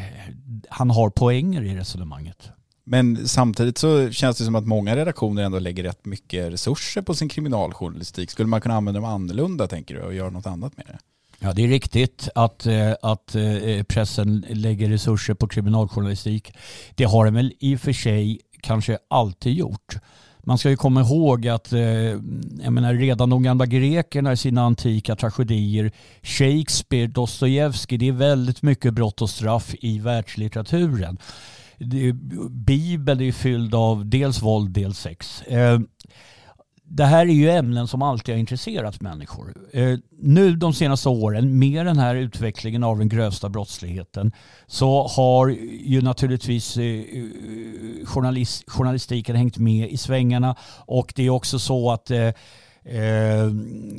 han 0.68 0.90
har 0.90 1.11
poänger 1.11 1.62
i 1.62 1.76
resonemanget. 1.76 2.50
Men 2.85 3.29
samtidigt 3.29 3.79
så 3.79 4.11
känns 4.11 4.39
det 4.39 4.45
som 4.45 4.55
att 4.55 4.67
många 4.67 4.97
redaktioner 4.97 5.43
ändå 5.43 5.59
lägger 5.59 5.83
rätt 5.83 6.05
mycket 6.05 6.53
resurser 6.53 7.03
på 7.03 7.15
sin 7.15 7.29
kriminaljournalistik. 7.29 8.31
Skulle 8.31 8.49
man 8.49 8.61
kunna 8.61 8.75
använda 8.75 9.01
dem 9.01 9.11
annorlunda 9.11 9.67
tänker 9.67 9.95
du 9.95 10.01
och 10.01 10.15
göra 10.15 10.31
något 10.31 10.47
annat 10.47 10.77
med 10.77 10.87
det? 10.87 10.99
Ja, 11.39 11.53
det 11.53 11.65
är 11.65 11.69
riktigt 11.69 12.29
att, 12.35 12.67
eh, 12.67 12.93
att 13.03 13.35
eh, 13.35 13.83
pressen 13.89 14.45
lägger 14.49 14.89
resurser 14.89 15.35
på 15.35 15.49
kriminaljournalistik. 15.49 16.53
Det 16.95 17.05
har 17.05 17.25
den 17.25 17.35
väl 17.35 17.53
i 17.59 17.77
och 17.77 17.81
för 17.81 17.93
sig 17.93 18.41
kanske 18.61 18.99
alltid 19.11 19.53
gjort. 19.53 19.97
Man 20.45 20.59
ska 20.59 20.71
ju 20.71 20.77
komma 20.77 21.01
ihåg 21.01 21.49
att 21.49 21.73
eh, 21.73 21.81
jag 22.62 22.73
menar, 22.73 22.95
redan 22.95 23.31
de 23.31 23.43
gamla 23.43 23.67
grekerna 23.67 24.33
i 24.33 24.37
sina 24.37 24.62
antika 24.62 25.17
tragedier, 25.17 25.93
Shakespeare, 26.23 27.07
Dostojevskij, 27.07 27.99
det 27.99 28.09
är 28.09 28.12
väldigt 28.12 28.62
mycket 28.62 28.95
brott 28.95 29.23
och 29.23 29.31
straff 29.31 29.75
i 29.81 29.99
världslitteraturen. 29.99 31.19
Bibeln 32.51 33.21
är 33.21 33.33
fylld 33.33 33.75
av 33.75 34.07
dels 34.07 34.43
våld, 34.43 34.71
dels 34.71 34.99
sex. 34.99 35.43
Eh, 35.43 35.81
det 36.95 37.05
här 37.05 37.27
är 37.27 37.33
ju 37.33 37.51
ämnen 37.51 37.89
som 37.89 38.03
alltid 38.03 38.35
har 38.35 38.41
intresserat 38.41 39.01
människor. 39.01 39.55
Eh, 39.73 39.99
nu 40.19 40.57
de 40.57 40.73
senaste 40.73 41.09
åren, 41.09 41.59
med 41.59 41.87
den 41.87 41.99
här 41.99 42.15
utvecklingen 42.15 42.85
av 42.85 42.99
den 42.99 43.09
grövsta 43.09 43.49
brottsligheten, 43.49 44.33
så 44.67 45.07
har 45.07 45.49
ju 45.85 46.03
naturligtvis 46.03 46.77
eh, 46.77 46.85
eh 46.85 47.05
journalist, 48.05 48.71
journalistiken 48.71 49.37
hängt 49.37 49.59
med 49.59 49.91
i 49.91 49.97
svängarna 49.97 50.57
och 50.87 51.12
det 51.17 51.27
är 51.27 51.31
också 51.31 51.59
så 51.59 51.91
att 51.91 52.11
eh, 52.11 52.31
Eh, 52.85 53.47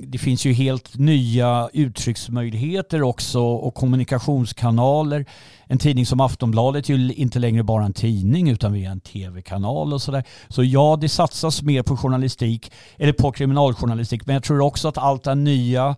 det 0.03 0.17
finns 0.17 0.45
ju 0.45 0.53
helt 0.53 0.97
nya 0.97 1.69
uttrycksmöjligheter 1.73 3.03
också 3.03 3.41
och 3.41 3.75
kommunikationskanaler. 3.75 5.25
En 5.67 5.77
tidning 5.77 6.05
som 6.05 6.19
Aftonbladet 6.19 6.89
är 6.89 6.93
ju 6.93 7.13
inte 7.13 7.39
längre 7.39 7.63
bara 7.63 7.85
en 7.85 7.93
tidning 7.93 8.49
utan 8.49 8.73
vi 8.73 8.85
är 8.85 8.89
en 8.89 8.99
tv-kanal 8.99 9.93
och 9.93 10.01
sådär. 10.01 10.23
Så 10.47 10.63
ja, 10.63 10.97
det 11.01 11.09
satsas 11.09 11.61
mer 11.61 11.83
på 11.83 11.97
journalistik, 11.97 12.71
eller 12.97 13.13
på 13.13 13.31
kriminaljournalistik, 13.31 14.25
men 14.25 14.33
jag 14.33 14.43
tror 14.43 14.61
också 14.61 14.87
att 14.87 14.97
allt 14.97 15.23
det 15.23 15.35
nya 15.35 15.95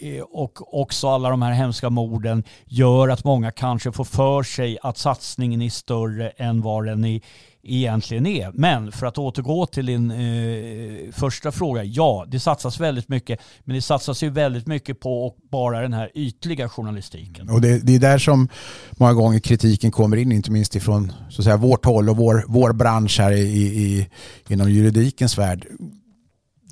eh, 0.00 0.22
och 0.22 0.80
också 0.80 1.08
alla 1.08 1.30
de 1.30 1.42
här 1.42 1.52
hemska 1.52 1.90
morden 1.90 2.44
gör 2.66 3.08
att 3.08 3.24
många 3.24 3.50
kanske 3.50 3.92
får 3.92 4.04
för 4.04 4.42
sig 4.42 4.78
att 4.82 4.98
satsningen 4.98 5.62
är 5.62 5.70
större 5.70 6.28
än 6.28 6.62
vad 6.62 6.86
den 6.86 7.04
är 7.04 7.20
egentligen 7.62 8.26
är. 8.26 8.52
Men 8.54 8.92
för 8.92 9.06
att 9.06 9.18
återgå 9.18 9.66
till 9.66 9.86
din 9.86 10.10
eh, 10.10 11.12
första 11.12 11.52
fråga. 11.52 11.84
Ja, 11.84 12.26
det 12.28 12.40
satsas 12.40 12.80
väldigt 12.80 13.08
mycket. 13.08 13.40
Men 13.64 13.76
det 13.76 13.82
satsas 13.82 14.22
ju 14.22 14.30
väldigt 14.30 14.66
mycket 14.66 15.00
på 15.00 15.34
bara 15.50 15.80
den 15.80 15.92
här 15.92 16.10
ytliga 16.14 16.68
journalistiken. 16.68 17.48
Och 17.50 17.60
det, 17.60 17.78
det, 17.78 17.94
är 17.94 17.98
där 17.98 18.18
som 18.18 18.48
många 18.90 19.12
gånger 19.12 19.38
kritiken 19.38 19.90
kommer 19.90 20.16
in, 20.16 20.32
inte 20.32 20.50
minst 20.50 20.76
ifrån 20.76 21.12
så 21.30 21.40
att 21.40 21.44
säga, 21.44 21.56
vårt 21.56 21.84
håll 21.84 22.08
och 22.08 22.16
vår, 22.16 22.44
vår 22.48 22.72
bransch 22.72 23.20
här 23.20 23.32
i, 23.32 23.42
i, 23.56 24.08
inom 24.48 24.70
juridikens 24.70 25.38
värld. 25.38 25.66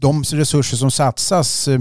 De 0.00 0.22
resurser 0.22 0.76
som 0.76 0.90
satsas 0.90 1.68
eh, 1.68 1.80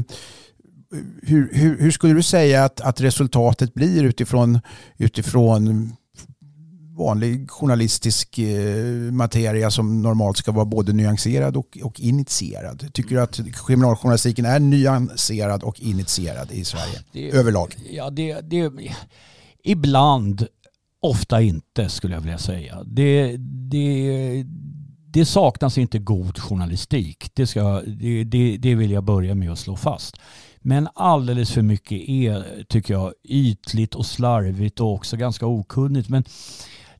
hur, 1.21 1.50
hur, 1.53 1.79
hur, 1.79 1.91
skulle 1.91 2.13
du 2.13 2.24
säga 2.24 2.63
att, 2.63 2.81
att 2.81 3.01
resultatet 3.01 3.74
blir 3.74 4.03
utifrån, 4.03 4.59
utifrån 4.97 5.95
vanlig 6.98 7.52
journalistisk 7.52 8.40
eh, 8.40 8.86
materia 9.12 9.72
som 9.72 10.02
normalt 10.02 10.38
ska 10.38 10.52
vara 10.52 10.66
både 10.66 10.94
nyanserad 10.94 11.58
och, 11.58 11.78
och 11.84 12.00
initierad. 12.00 12.94
Tycker 12.94 13.16
du 13.16 13.22
att 13.22 13.40
kriminaljournalistiken 13.68 14.46
är 14.46 14.60
nyanserad 14.60 15.64
och 15.64 15.80
initierad 15.80 16.52
i 16.52 16.64
Sverige 16.64 17.00
det, 17.12 17.32
överlag? 17.32 17.75
Ja, 17.92 18.10
det, 18.10 18.42
det, 18.42 18.72
ibland, 19.64 20.48
ofta 21.02 21.42
inte 21.42 21.90
skulle 21.90 22.14
jag 22.14 22.22
vilja 22.22 22.38
säga. 22.38 22.84
Det, 22.84 23.38
det, 23.72 24.46
det 25.08 25.25
saknas 25.25 25.78
inte 25.78 26.00
god 26.00 26.40
journalistik. 26.40 27.32
Det, 27.34 27.48
ska, 27.48 27.82
det, 27.88 28.24
det, 28.24 28.58
det 28.58 28.75
vill 28.75 28.92
jag 28.92 29.04
börja 29.04 29.36
med 29.36 29.52
att 29.52 29.60
slå 29.60 29.75
fast. 29.75 30.18
Men 30.60 30.88
alldeles 30.96 31.52
för 31.52 31.62
mycket 31.62 32.10
är, 32.10 32.64
tycker 32.70 32.94
jag, 32.94 33.14
ytligt 33.24 33.96
och 33.96 34.06
slarvigt 34.06 34.80
och 34.80 34.94
också 34.94 35.18
ganska 35.18 35.46
okunnigt. 35.46 36.10
Men 36.10 36.24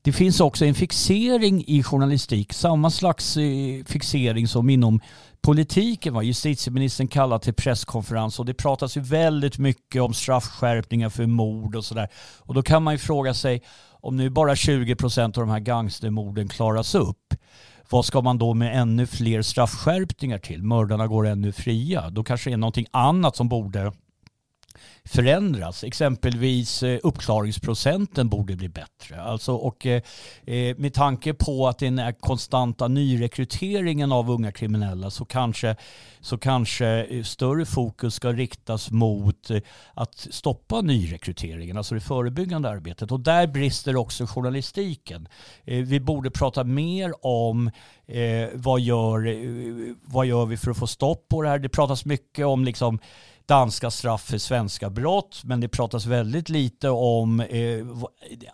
det 0.06 0.12
finns 0.12 0.40
också 0.40 0.64
en 0.64 0.74
fixering 0.74 1.64
i 1.66 1.82
journalistik, 1.82 2.52
samma 2.52 2.90
slags 2.90 3.36
eh, 3.36 3.84
fixering 3.84 4.48
som 4.48 4.70
inom 4.70 5.00
politiken. 5.40 6.14
Vad 6.14 6.24
justitieministern 6.24 7.08
kallar 7.08 7.38
till 7.38 7.54
presskonferens 7.54 8.38
och 8.38 8.46
det 8.46 8.54
pratas 8.54 8.96
ju 8.96 9.00
väldigt 9.00 9.58
mycket 9.58 10.02
om 10.02 10.14
straffskärpningar 10.14 11.08
för 11.08 11.26
mord 11.26 11.76
och 11.76 11.84
sådär. 11.84 12.08
Och 12.38 12.54
då 12.54 12.62
kan 12.62 12.82
man 12.82 12.94
ju 12.94 12.98
fråga 12.98 13.34
sig 13.34 13.62
om 13.90 14.16
nu 14.16 14.30
bara 14.30 14.56
20 14.56 14.96
procent 14.96 15.38
av 15.38 15.46
de 15.46 15.50
här 15.50 15.60
gangstermorden 15.60 16.48
klaras 16.48 16.94
upp 16.94 17.34
vad 17.90 18.04
ska 18.04 18.20
man 18.20 18.38
då 18.38 18.54
med 18.54 18.80
ännu 18.80 19.06
fler 19.06 19.42
straffskärpningar 19.42 20.38
till? 20.38 20.62
Mördarna 20.62 21.06
går 21.06 21.26
ännu 21.26 21.52
fria. 21.52 22.10
Då 22.10 22.24
kanske 22.24 22.50
det 22.50 22.54
är 22.54 22.58
någonting 22.58 22.86
annat 22.90 23.36
som 23.36 23.48
borde 23.48 23.92
förändras. 25.04 25.84
Exempelvis 25.84 26.82
eh, 26.82 26.98
uppklaringsprocenten 27.02 28.28
borde 28.28 28.56
bli 28.56 28.68
bättre. 28.68 29.22
Alltså, 29.22 29.54
och 29.54 29.86
eh, 29.86 30.02
eh 30.46 30.76
med 30.76 30.94
tanke 30.94 31.34
på 31.34 31.68
att 31.68 31.78
den 31.78 31.98
är 31.98 32.12
konstanta 32.12 32.88
nyrekryteringen 32.88 34.12
av 34.12 34.30
unga 34.30 34.52
kriminella 34.52 35.10
så 35.10 35.24
kanske, 35.24 35.76
så 36.20 36.38
kanske 36.38 36.86
eh, 36.86 37.22
större 37.22 37.66
fokus 37.66 38.14
ska 38.14 38.32
riktas 38.32 38.90
mot 38.90 39.50
att 39.94 40.14
stoppa 40.30 40.80
nyrekryteringen, 40.80 41.76
alltså 41.76 41.94
det 41.94 42.00
förebyggande 42.00 42.68
arbetet. 42.68 43.12
Och 43.12 43.20
där 43.20 43.46
brister 43.46 43.96
också 43.96 44.26
journalistiken. 44.26 45.28
Vi 45.64 46.00
borde 46.00 46.30
prata 46.30 46.64
mer 46.64 47.26
om 47.26 47.70
vad, 48.54 48.80
gör, 48.80 49.36
vad 50.10 50.26
gör 50.26 50.46
vi 50.46 50.56
för 50.56 50.70
att 50.70 50.76
få 50.76 50.86
stopp 50.86 51.28
på 51.28 51.42
det 51.42 51.48
här. 51.48 51.58
Det 51.58 51.68
pratas 51.68 52.04
mycket 52.04 52.46
om 52.46 52.64
liksom 52.64 52.98
danska 53.46 53.90
straff 53.90 54.22
för 54.22 54.38
svenska 54.38 54.90
brott, 54.90 55.40
men 55.44 55.60
det 55.60 55.68
pratas 55.68 56.06
väldigt 56.06 56.48
lite 56.48 56.88
om 56.88 57.40
eh, 57.40 57.86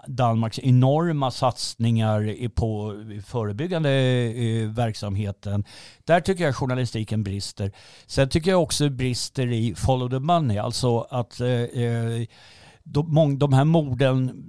Danmarks 0.07 0.59
enorma 0.59 1.31
satsningar 1.31 2.49
på 2.49 2.95
förebyggande 3.27 3.91
eh, 3.91 4.69
verksamheten. 4.69 5.65
Där 6.05 6.21
tycker 6.21 6.45
jag 6.45 6.57
journalistiken 6.57 7.23
brister. 7.23 7.73
Sen 8.07 8.29
tycker 8.29 8.51
jag 8.51 8.63
också 8.63 8.89
brister 8.89 9.53
i 9.53 9.75
follow 9.75 10.11
the 10.11 10.19
money, 10.19 10.59
alltså 10.59 11.01
att 11.01 11.41
eh, 11.41 11.49
eh 11.49 12.27
de, 12.85 13.39
de 13.39 13.53
här 13.53 13.65
morden 13.65 14.45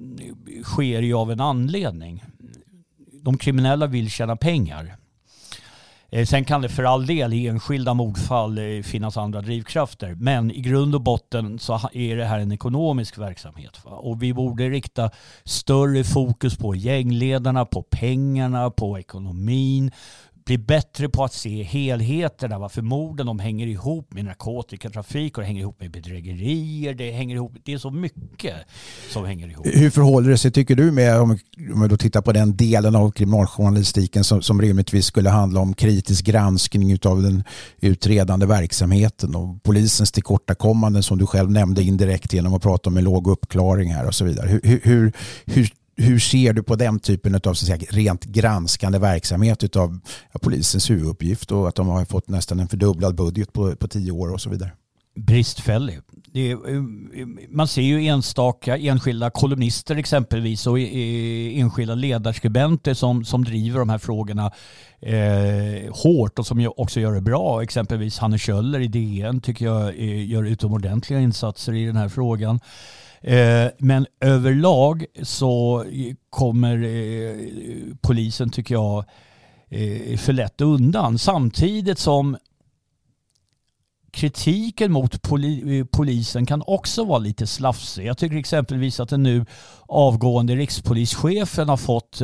sker 0.64 1.02
ju 1.02 1.14
av 1.14 1.32
en 1.32 1.40
anledning. 1.40 2.24
De 3.24 3.38
kriminella 3.38 3.88
vill 3.88 4.10
tjäna 4.10 4.36
pengar. 4.36 4.98
Eh, 6.14 6.26
sen 6.26 6.46
kan 6.46 6.62
det 6.62 6.70
för 6.70 6.84
all 6.84 7.06
del 7.06 7.34
i 7.34 7.48
enskilda 7.48 7.94
mordfall 7.94 8.58
eh, 8.58 8.82
finnas 8.84 9.18
andra 9.18 9.42
drivkrafter. 9.42 10.16
Men 10.16 10.52
i 10.52 10.62
grund 10.62 10.96
och 10.96 11.02
botten 11.02 11.60
så 11.60 11.90
är 11.94 12.18
det 12.18 12.26
här 12.26 12.40
en 12.40 12.52
ekonomisk 12.52 13.18
verksamhet. 13.18 13.80
Och 13.84 14.24
vi 14.24 14.34
borde 14.34 14.70
rikta 14.70 15.10
större 15.44 16.04
fokus 16.04 16.58
på 16.58 16.76
gängledarna, 16.76 17.66
på 17.66 17.84
pengarna, 17.84 18.70
på 18.70 19.00
ekonomin 19.00 19.92
bli 20.46 20.58
bättre 20.58 21.10
på 21.10 21.24
att 21.24 21.34
se 21.34 21.64
helheterna. 21.64 22.60
Varför 22.60 22.82
morden 22.82 23.26
de 23.26 23.40
hänger 23.40 23.68
ihop 23.68 24.14
med 24.14 24.26
narkotikatrafik 24.26 25.38
och 25.38 25.42
det 25.42 25.48
hänger 25.48 25.62
ihop 25.62 25.80
med 25.80 25.92
bedrägerier. 25.92 26.94
Det, 26.94 27.12
hänger 27.12 27.36
ihop, 27.36 27.52
det 27.64 27.74
är 27.74 27.78
så 27.78 27.92
mycket 27.92 28.56
som 29.10 29.26
hänger 29.26 29.48
ihop. 29.48 29.66
Hur 29.66 29.90
förhåller 29.90 30.30
det 30.30 30.38
sig, 30.38 30.52
tycker 30.52 30.76
du, 30.76 30.92
med 30.92 31.20
om, 31.20 31.38
vi 31.58 31.88
då 31.88 31.98
tittar 31.98 32.22
på 32.22 32.32
den 32.32 32.58
delen 32.58 32.96
av 32.96 33.12
kriminaljournalistiken 33.12 34.24
som, 34.24 34.42
som 34.42 34.62
rimligtvis 34.62 35.06
skulle 35.06 35.30
handla 35.30 35.60
om 35.60 35.74
kritisk 35.74 36.26
granskning 36.26 36.98
av 37.06 37.22
den 37.22 37.44
utredande 37.82 38.46
verksamheten 38.46 39.36
och 39.36 39.64
polisens 39.64 40.12
tillkortakommanden 40.12 41.04
som 41.04 41.18
du 41.18 41.26
själv 41.26 41.52
nämnde 41.52 41.84
indirekt 41.84 42.34
genom 42.34 42.54
att 42.54 42.62
prata 42.62 42.90
om 42.90 42.98
en 42.98 43.04
låg 43.04 43.28
uppklaring 43.28 43.94
här 43.94 44.08
och 44.08 44.16
så 44.16 44.26
vidare. 44.26 44.48
Hur, 44.48 44.80
hur, 44.84 45.14
hur, 45.46 45.70
hur 45.96 46.20
ser 46.20 46.54
du 46.54 46.64
på 46.64 46.76
den 46.76 47.00
typen 47.00 47.36
av 47.36 47.40
så 47.42 47.50
att 47.50 47.58
säga, 47.58 47.78
rent 47.90 48.26
granskande 48.26 49.00
verksamhet 49.00 49.76
av 49.76 50.00
polisens 50.42 50.90
huvuduppgift 50.90 51.52
och 51.52 51.68
att 51.68 51.76
de 51.76 51.88
har 51.88 52.06
fått 52.06 52.30
nästan 52.30 52.60
en 52.60 52.68
fördubblad 52.68 53.16
budget 53.16 53.54
på, 53.54 53.76
på 53.76 53.88
tio 53.88 54.12
år 54.12 54.34
och 54.34 54.42
så 54.42 54.50
vidare? 54.50 54.72
Bristfällig. 55.16 56.00
Är, 56.34 56.52
eh, 56.52 56.82
man 57.50 57.68
ser 57.68 57.82
ju 57.82 58.06
enstaka 58.08 58.78
enskilda 58.78 59.30
kolumnister 59.30 59.96
exempelvis 59.96 60.68
och 60.68 60.80
eh, 60.80 61.60
enskilda 61.60 61.96
ledarskribenter 61.96 62.94
som, 62.94 63.26
som 63.26 63.44
driver 63.44 63.80
de 63.80 63.90
här 63.90 63.98
frågorna 63.98 64.52
eh, 65.02 65.94
hårt 65.94 66.40
och 66.40 66.48
som 66.48 66.72
också 66.78 67.00
gör 67.00 67.14
det 67.14 67.22
bra. 67.22 67.64
Exempelvis 67.64 68.18
Hanne 68.18 68.38
Kjöller 68.38 68.80
i 68.80 68.88
DN 68.88 69.42
tycker 69.42 69.66
jag 69.66 69.88
eh, 69.88 70.30
gör 70.30 70.44
utomordentliga 70.44 71.20
insatser 71.20 71.74
i 71.74 71.86
den 71.86 71.96
här 71.96 72.10
frågan. 72.10 72.60
Eh, 73.24 73.68
men 73.78 74.08
överlag 74.20 75.06
så 75.22 75.86
kommer 76.30 76.84
eh, 76.84 77.36
polisen, 78.02 78.50
tycker 78.50 78.76
jag, 78.76 79.06
eh, 79.70 80.18
för 80.18 80.34
lätt 80.34 80.62
undan. 80.62 81.18
Samtidigt 81.18 82.00
som 82.00 82.38
kritiken 84.12 84.92
mot 84.92 85.22
polisen 85.92 86.46
kan 86.46 86.64
också 86.68 87.04
vara 87.04 87.20
lite 87.20 87.48
slafsig. 87.48 88.06
Jag 88.06 88.18
tycker 88.18 88.38
exempelvis 88.38 89.00
att 89.00 89.10
den 89.10 89.24
nu 89.24 89.46
avgående 89.88 90.56
rikspolischefen 90.56 91.70
har 91.70 91.78
fått 91.78 92.22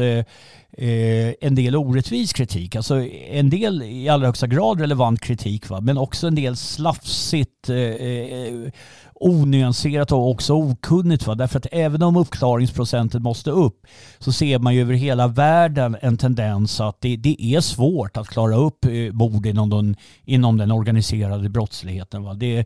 en 1.41 1.56
del 1.56 1.75
orättvis 1.75 2.34
kritik. 2.34 2.75
Alltså 2.75 3.06
en 3.08 3.50
del 3.50 3.84
i 3.84 4.10
allra 4.10 4.27
högsta 4.27 4.48
grad 4.48 4.79
relevant 4.79 5.22
kritik 5.22 5.70
va? 5.70 5.82
men 5.82 5.98
också 5.98 6.27
en 6.27 6.36
del 6.36 6.58
slafsigt 6.58 7.70
onyanserat 9.20 10.12
och 10.12 10.30
också 10.30 10.54
okunnigt. 10.54 11.28
Va? 11.28 11.36
Därför 11.36 11.60
att 11.60 11.68
även 11.72 12.04
om 12.04 12.18
uppklaringsprocenten 12.18 13.24
måste 13.24 13.52
upp 13.52 13.88
så 14.20 14.32
ser 14.32 14.60
man 14.60 14.76
ju 14.76 14.82
över 14.82 14.94
hela 14.94 15.28
världen 15.28 15.98
en 16.02 16.18
tendens 16.18 16.82
att 16.82 17.02
det, 17.02 17.16
det 17.16 17.44
är 17.44 17.62
svårt 17.62 18.18
att 18.18 18.28
klara 18.28 18.56
upp 18.56 18.86
eh, 18.86 19.14
mord 19.14 19.46
inom 19.46 19.70
den, 19.70 19.96
inom 20.26 20.58
den 20.58 20.72
organiserade 20.72 21.50
brottsligheten. 21.50 22.24
Va? 22.24 22.34
Det, 22.34 22.58
eh, 22.58 22.66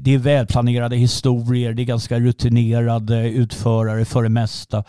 det 0.00 0.14
är 0.14 0.18
välplanerade 0.18 0.96
historier, 0.96 1.72
det 1.72 1.82
är 1.82 1.86
ganska 1.86 2.20
rutinerade 2.20 3.28
utförare 3.28 4.04
för 4.04 4.22
det 4.22 4.28
mesta. 4.28 4.84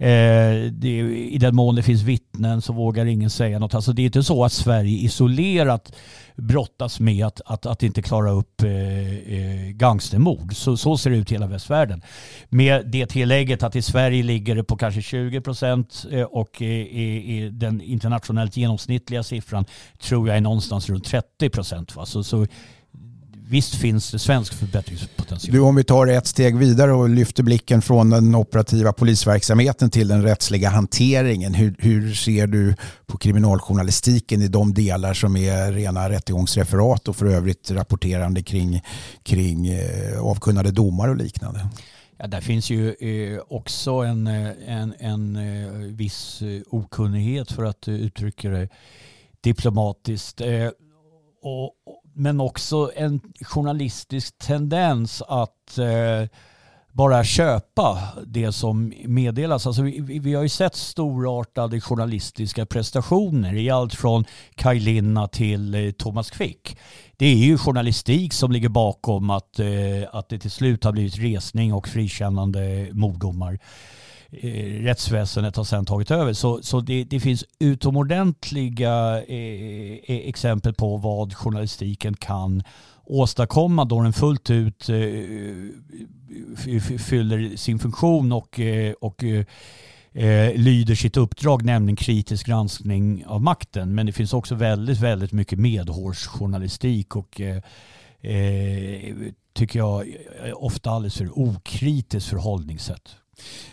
Eh, 0.00 0.70
det, 0.72 0.98
I 1.30 1.38
den 1.40 1.56
mån 1.56 1.74
det 1.74 1.82
finns 1.82 2.02
vittnen 2.02 2.62
så 2.62 2.72
vågar 2.72 3.06
ingen 3.06 3.30
säga 3.30 3.58
något. 3.58 3.74
Alltså 3.74 3.92
det 3.92 4.02
är 4.02 4.06
inte 4.06 4.22
så 4.22 4.44
att 4.44 4.52
Sverige 4.52 4.98
isolerat 4.98 5.92
brottas 6.38 7.00
med 7.00 7.26
att, 7.26 7.40
att, 7.46 7.66
att 7.66 7.82
inte 7.82 8.02
klara 8.02 8.30
upp 8.30 8.62
eh, 8.62 8.70
eh, 8.70 9.70
gangstermord. 9.70 10.56
Så, 10.56 10.76
så 10.76 10.96
ser 10.96 11.10
det 11.10 11.16
ut 11.16 11.30
i 11.30 11.34
hela 11.34 11.46
västvärlden. 11.46 12.02
Med 12.48 12.86
det 12.86 13.06
tillägget 13.06 13.62
att 13.62 13.76
i 13.76 13.82
Sverige 13.82 14.22
ligger 14.22 14.54
det 14.54 14.64
på 14.64 14.76
kanske 14.76 15.02
20 15.02 15.40
procent 15.40 16.06
eh, 16.10 16.22
och 16.22 16.48
och 16.48 16.62
i 16.62 17.50
den 17.52 17.80
internationellt 17.80 18.56
genomsnittliga 18.56 19.22
siffran 19.22 19.64
tror 20.00 20.28
jag 20.28 20.36
är 20.36 20.40
någonstans 20.40 20.88
runt 20.88 21.04
30 21.04 21.50
procent. 21.50 21.92
Så, 22.04 22.24
så 22.24 22.46
visst 23.48 23.74
finns 23.74 24.10
det 24.10 24.18
svensk 24.18 24.54
förbättringspotential. 24.54 25.52
Du, 25.52 25.60
om 25.60 25.76
vi 25.76 25.84
tar 25.84 26.06
ett 26.06 26.26
steg 26.26 26.56
vidare 26.56 26.92
och 26.92 27.08
lyfter 27.08 27.42
blicken 27.42 27.82
från 27.82 28.10
den 28.10 28.34
operativa 28.34 28.92
polisverksamheten 28.92 29.90
till 29.90 30.08
den 30.08 30.22
rättsliga 30.22 30.68
hanteringen. 30.68 31.54
Hur, 31.54 31.76
hur 31.78 32.14
ser 32.14 32.46
du 32.46 32.74
på 33.06 33.18
kriminaljournalistiken 33.18 34.42
i 34.42 34.48
de 34.48 34.74
delar 34.74 35.14
som 35.14 35.36
är 35.36 35.72
rena 35.72 36.10
rättegångsreferat 36.10 37.08
och 37.08 37.16
för 37.16 37.26
övrigt 37.26 37.70
rapporterande 37.70 38.42
kring, 38.42 38.82
kring 39.22 39.68
eh, 39.68 40.20
avkunnade 40.20 40.70
domar 40.70 41.08
och 41.08 41.16
liknande? 41.16 41.68
Ja, 42.16 42.26
där 42.26 42.40
finns 42.40 42.70
ju 42.70 42.94
eh, 42.94 43.40
också 43.48 43.90
en, 43.90 44.26
eh, 44.26 44.50
en, 44.66 44.94
en 44.98 45.36
eh, 45.36 45.72
viss 45.72 46.42
okunnighet 46.70 47.52
för 47.52 47.64
att 47.64 47.88
uttrycka 47.88 48.48
det 48.48 48.68
diplomatiskt. 49.40 50.40
Eh, 50.40 50.70
och, 51.42 51.72
men 52.18 52.40
också 52.40 52.90
en 52.96 53.20
journalistisk 53.40 54.38
tendens 54.38 55.22
att 55.28 55.78
eh, 55.78 56.28
bara 56.92 57.24
köpa 57.24 57.98
det 58.26 58.52
som 58.52 58.92
meddelas. 59.04 59.66
Alltså 59.66 59.82
vi, 59.82 60.18
vi, 60.18 60.34
har 60.34 60.42
ju 60.42 60.48
sett 60.48 60.74
storartade 60.74 61.80
journalistiska 61.80 62.66
prestationer 62.66 63.54
i 63.54 63.70
allt 63.70 63.94
från 63.94 64.24
Kaj 64.54 64.80
Linna 64.80 65.28
till 65.28 65.74
eh, 65.74 65.90
Thomas 65.90 66.30
Quick. 66.30 66.76
Det 67.16 67.26
är 67.26 67.36
ju 67.36 67.58
journalistik 67.58 68.32
som 68.32 68.52
ligger 68.52 68.68
bakom 68.68 69.30
att, 69.30 69.58
eh, 69.58 69.68
att 70.12 70.28
det 70.28 70.38
till 70.38 70.50
slut 70.50 70.84
har 70.84 70.92
blivit 70.92 71.18
resning 71.18 71.74
och 71.74 71.88
frikännande 71.88 72.88
morddomar. 72.92 73.58
Eh, 74.30 74.82
rättsväsendet 74.82 75.56
har 75.56 75.64
sedan 75.64 75.86
tagit 75.86 76.10
över. 76.10 76.32
Så, 76.32 76.62
så 76.62 76.80
det, 76.80 77.04
det 77.04 77.20
finns 77.20 77.44
utomordentliga 77.58 79.22
eh, 79.28 79.92
eh 80.04 80.28
exempel 80.28 80.74
på 80.74 80.96
vad 80.96 81.34
journalistiken 81.34 82.14
kan 82.14 82.62
åstadkomma 83.08 83.84
då 83.84 84.02
den 84.02 84.12
fullt 84.12 84.50
ut 84.50 84.88
eh, 84.88 84.96
fyller 86.98 87.56
sin 87.56 87.78
funktion 87.78 88.32
och, 88.32 88.60
eh, 88.60 88.92
och 88.92 89.24
eh, 89.24 90.54
lyder 90.54 90.94
sitt 90.94 91.16
uppdrag, 91.16 91.64
nämligen 91.64 91.96
kritisk 91.96 92.46
granskning 92.46 93.26
av 93.26 93.42
makten. 93.42 93.94
Men 93.94 94.06
det 94.06 94.12
finns 94.12 94.32
också 94.32 94.54
väldigt, 94.54 94.98
väldigt 94.98 95.32
mycket 95.32 95.58
medhårsjournalistik 95.58 97.16
och 97.16 97.40
tycker 99.52 99.78
jag 99.78 100.16
ofta 100.54 100.90
alldeles 100.90 101.16
för 101.16 101.38
okritiskt 101.38 102.30
förhållningssätt. 102.30 103.16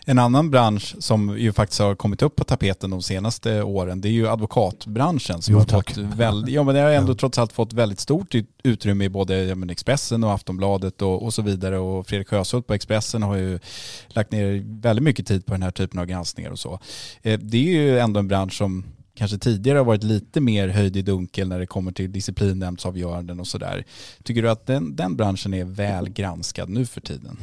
En 0.05 0.19
annan 0.19 0.51
bransch 0.51 0.95
som 0.99 1.39
ju 1.39 1.53
faktiskt 1.53 1.81
har 1.81 1.95
kommit 1.95 2.21
upp 2.21 2.35
på 2.35 2.43
tapeten 2.43 2.89
de 2.89 3.01
senaste 3.01 3.63
åren 3.63 4.01
det 4.01 4.07
är 4.07 4.11
ju 4.11 4.27
advokatbranschen 4.27 5.41
som 5.41 5.51
jo, 5.53 5.59
har 5.59 5.65
fått 5.65 5.97
väldigt, 5.97 6.55
ja 6.55 6.63
men 6.63 6.75
det 6.75 6.81
har 6.81 6.89
ändå 6.89 7.11
ja. 7.11 7.17
trots 7.17 7.37
allt 7.37 7.53
fått 7.53 7.73
väldigt 7.73 7.99
stort 7.99 8.35
utrymme 8.63 9.05
i 9.05 9.09
både 9.09 9.43
ja, 9.43 9.55
men 9.55 9.69
Expressen 9.69 10.23
och 10.23 10.33
Aftonbladet 10.33 11.01
och, 11.01 11.23
och 11.23 11.33
så 11.33 11.41
vidare 11.41 11.77
och 11.77 12.07
Fredrik 12.07 12.27
Sjöshult 12.27 12.67
på 12.67 12.73
Expressen 12.73 13.23
har 13.23 13.35
ju 13.35 13.59
lagt 14.07 14.31
ner 14.31 14.81
väldigt 14.81 15.03
mycket 15.03 15.27
tid 15.27 15.45
på 15.45 15.53
den 15.53 15.63
här 15.63 15.71
typen 15.71 15.99
av 15.99 16.05
granskningar 16.05 16.51
och 16.51 16.59
så. 16.59 16.79
Eh, 17.21 17.39
det 17.39 17.57
är 17.57 17.81
ju 17.81 17.99
ändå 17.99 18.19
en 18.19 18.27
bransch 18.27 18.53
som 18.53 18.83
kanske 19.15 19.37
tidigare 19.37 19.77
har 19.77 19.85
varit 19.85 20.03
lite 20.03 20.41
mer 20.41 20.67
höjd 20.67 20.97
i 20.97 21.01
dunkel 21.01 21.47
när 21.47 21.59
det 21.59 21.65
kommer 21.65 21.91
till 21.91 22.11
disciplinnämndsavgöranden 22.11 23.39
och 23.39 23.47
sådär. 23.47 23.85
Tycker 24.23 24.41
du 24.41 24.49
att 24.49 24.65
den, 24.65 24.95
den 24.95 25.15
branschen 25.15 25.53
är 25.53 25.63
väl 25.65 26.09
granskad 26.09 26.69
nu 26.69 26.85
för 26.85 27.01
tiden? 27.01 27.37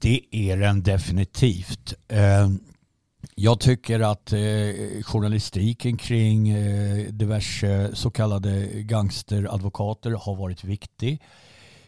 Det 0.00 0.20
är 0.30 0.56
den 0.56 0.82
definitivt. 0.82 1.94
Eh, 2.08 2.48
jag 3.34 3.60
tycker 3.60 4.00
att 4.00 4.32
eh, 4.32 4.38
journalistiken 5.02 5.96
kring 5.96 6.48
eh, 6.48 7.06
diverse 7.12 7.90
så 7.94 8.10
kallade 8.10 8.68
gangsteradvokater 8.72 10.10
har 10.10 10.36
varit 10.36 10.64
viktig. 10.64 11.22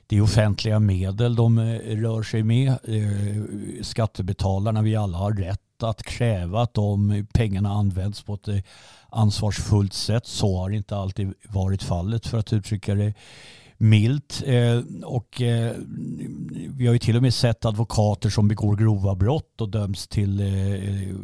Det 0.07 0.17
är 0.17 0.21
offentliga 0.21 0.81
medel 0.81 1.35
de 1.35 1.59
eh, 1.59 1.97
rör 1.97 2.23
sig 2.23 2.43
med. 2.43 2.69
Eh, 2.69 3.43
skattebetalarna, 3.83 4.83
vi 4.83 4.97
alla 4.97 5.19
har 5.19 5.33
rätt 5.33 5.83
att 5.83 6.03
kräva 6.03 6.63
att 6.63 6.75
de 6.75 7.27
pengarna 7.35 7.71
används 7.73 8.23
på 8.23 8.35
ett 8.35 8.65
ansvarsfullt 9.09 9.93
sätt. 9.95 10.27
Så 10.27 10.59
har 10.59 10.71
inte 10.71 10.97
alltid 10.97 11.35
varit 11.49 11.83
fallet 11.83 12.27
för 12.27 12.39
att 12.39 12.53
uttrycka 12.53 12.95
det 12.95 13.15
milt. 13.83 14.43
Eh, 14.47 14.81
och 15.05 15.43
eh, 15.43 15.73
vi 16.77 16.87
har 16.87 16.93
ju 16.93 16.99
till 16.99 17.17
och 17.17 17.23
med 17.23 17.35
sett 17.35 17.65
advokater 17.65 18.31
som 18.31 18.49
begår 18.49 18.77
grova 18.77 19.15
brott 19.15 19.61
och 19.61 19.69
döms 19.69 20.09
till 20.09 20.41
eh, 20.41 21.17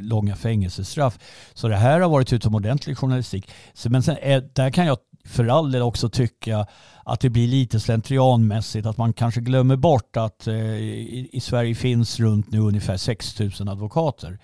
långa 0.00 0.36
fängelsestraff. 0.36 1.18
Så 1.54 1.68
det 1.68 1.76
här 1.76 2.00
har 2.00 2.08
varit 2.08 2.32
utomordentlig 2.32 2.98
journalistik. 2.98 3.50
Men 3.88 4.02
sen, 4.02 4.16
där 4.52 4.70
kan 4.70 4.86
jag 4.86 4.98
för 5.24 5.46
all 5.46 5.72
del 5.72 5.82
också 5.82 6.08
tycka 6.08 6.66
att 7.04 7.20
det 7.20 7.30
blir 7.30 7.48
lite 7.48 7.80
slentrianmässigt, 7.80 8.86
att 8.86 8.96
man 8.96 9.12
kanske 9.12 9.40
glömmer 9.40 9.76
bort 9.76 10.16
att 10.16 10.48
i 10.48 11.40
Sverige 11.42 11.74
finns 11.74 12.20
runt 12.20 12.50
nu 12.50 12.58
ungefär 12.58 12.96
6 12.96 13.40
000 13.40 13.50
advokater. 13.68 14.38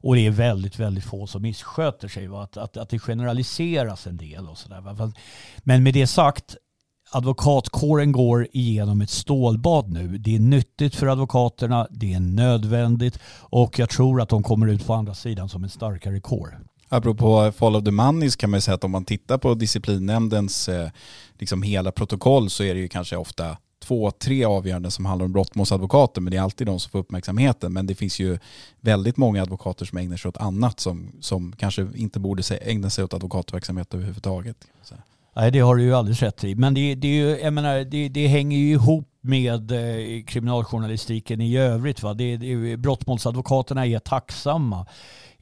Och 0.00 0.14
det 0.14 0.26
är 0.26 0.30
väldigt, 0.30 0.78
väldigt 0.78 1.04
få 1.04 1.26
som 1.26 1.42
missköter 1.42 2.08
sig. 2.08 2.26
Va? 2.26 2.42
Att, 2.42 2.56
att, 2.56 2.76
att 2.76 2.88
det 2.88 2.98
generaliseras 2.98 4.06
en 4.06 4.16
del 4.16 4.48
och 4.48 4.58
sådär. 4.58 5.12
Men 5.58 5.82
med 5.82 5.94
det 5.94 6.06
sagt, 6.06 6.56
advokatkåren 7.10 8.12
går 8.12 8.48
igenom 8.52 9.00
ett 9.00 9.10
stålbad 9.10 9.92
nu. 9.92 10.18
Det 10.18 10.36
är 10.36 10.40
nyttigt 10.40 10.94
för 10.94 11.06
advokaterna, 11.06 11.86
det 11.90 12.14
är 12.14 12.20
nödvändigt 12.20 13.18
och 13.40 13.78
jag 13.78 13.90
tror 13.90 14.20
att 14.20 14.28
de 14.28 14.42
kommer 14.42 14.66
ut 14.66 14.86
på 14.86 14.94
andra 14.94 15.14
sidan 15.14 15.48
som 15.48 15.64
en 15.64 15.70
starkare 15.70 16.20
kår. 16.20 16.58
Apropå 16.88 17.52
follow 17.56 17.84
the 17.84 17.90
money 17.90 18.30
kan 18.30 18.50
man 18.50 18.60
säga 18.60 18.74
att 18.74 18.84
om 18.84 18.90
man 18.90 19.04
tittar 19.04 19.38
på 19.38 19.54
disciplinnämndens 19.54 20.68
eh, 20.68 20.90
liksom 21.38 21.62
hela 21.62 21.92
protokoll 21.92 22.50
så 22.50 22.64
är 22.64 22.74
det 22.74 22.80
ju 22.80 22.88
kanske 22.88 23.16
ofta 23.16 23.56
två, 23.82 24.10
tre 24.10 24.44
avgöranden 24.44 24.90
som 24.90 25.04
handlar 25.06 25.24
om 25.24 25.32
brottmålsadvokater 25.32 26.20
men 26.20 26.30
det 26.30 26.36
är 26.36 26.42
alltid 26.42 26.66
de 26.66 26.80
som 26.80 26.90
får 26.90 26.98
uppmärksamheten. 26.98 27.72
Men 27.72 27.86
det 27.86 27.94
finns 27.94 28.20
ju 28.20 28.38
väldigt 28.80 29.16
många 29.16 29.42
advokater 29.42 29.84
som 29.84 29.98
ägnar 29.98 30.16
sig 30.16 30.28
åt 30.28 30.36
annat 30.36 30.80
som, 30.80 31.12
som 31.20 31.52
kanske 31.52 31.88
inte 31.94 32.20
borde 32.20 32.56
ägna 32.56 32.90
sig 32.90 33.04
åt 33.04 33.14
advokatverksamhet 33.14 33.94
överhuvudtaget. 33.94 34.56
Nej, 35.38 35.50
det 35.50 35.60
har 35.60 35.76
du 35.76 35.82
ju 35.82 35.94
alldeles 35.94 36.22
rätt 36.22 36.44
i. 36.44 36.54
Men 36.54 36.74
det, 36.74 36.94
det, 36.94 37.08
är 37.08 37.12
ju, 37.12 37.40
jag 37.40 37.52
menar, 37.52 37.84
det, 37.84 38.08
det 38.08 38.26
hänger 38.26 38.58
ju 38.58 38.70
ihop 38.70 39.08
med 39.20 39.70
eh, 39.70 40.24
kriminaljournalistiken 40.24 41.40
i 41.40 41.56
övrigt. 41.56 42.02
Va? 42.02 42.14
Det, 42.14 42.36
det, 42.36 42.76
brottmålsadvokaterna 42.76 43.86
är 43.86 43.98
tacksamma. 43.98 44.86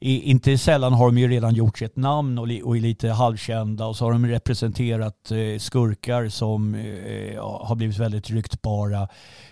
I, 0.01 0.31
inte 0.31 0.59
sällan 0.59 0.93
har 0.93 1.07
de 1.07 1.19
ju 1.19 1.29
redan 1.29 1.55
gjort 1.55 1.79
sitt 1.79 1.97
namn 1.97 2.39
och, 2.39 2.49
och 2.65 2.77
är 2.77 2.81
lite 2.81 3.09
halvkända 3.09 3.87
och 3.87 3.97
så 3.97 4.05
har 4.05 4.13
de 4.13 4.27
representerat 4.27 5.31
eh, 5.31 5.59
skurkar 5.59 6.29
som 6.29 6.75
eh, 6.75 7.45
har 7.45 7.75
blivit 7.75 7.99
väldigt 7.99 8.31
ryktbara. 8.31 9.03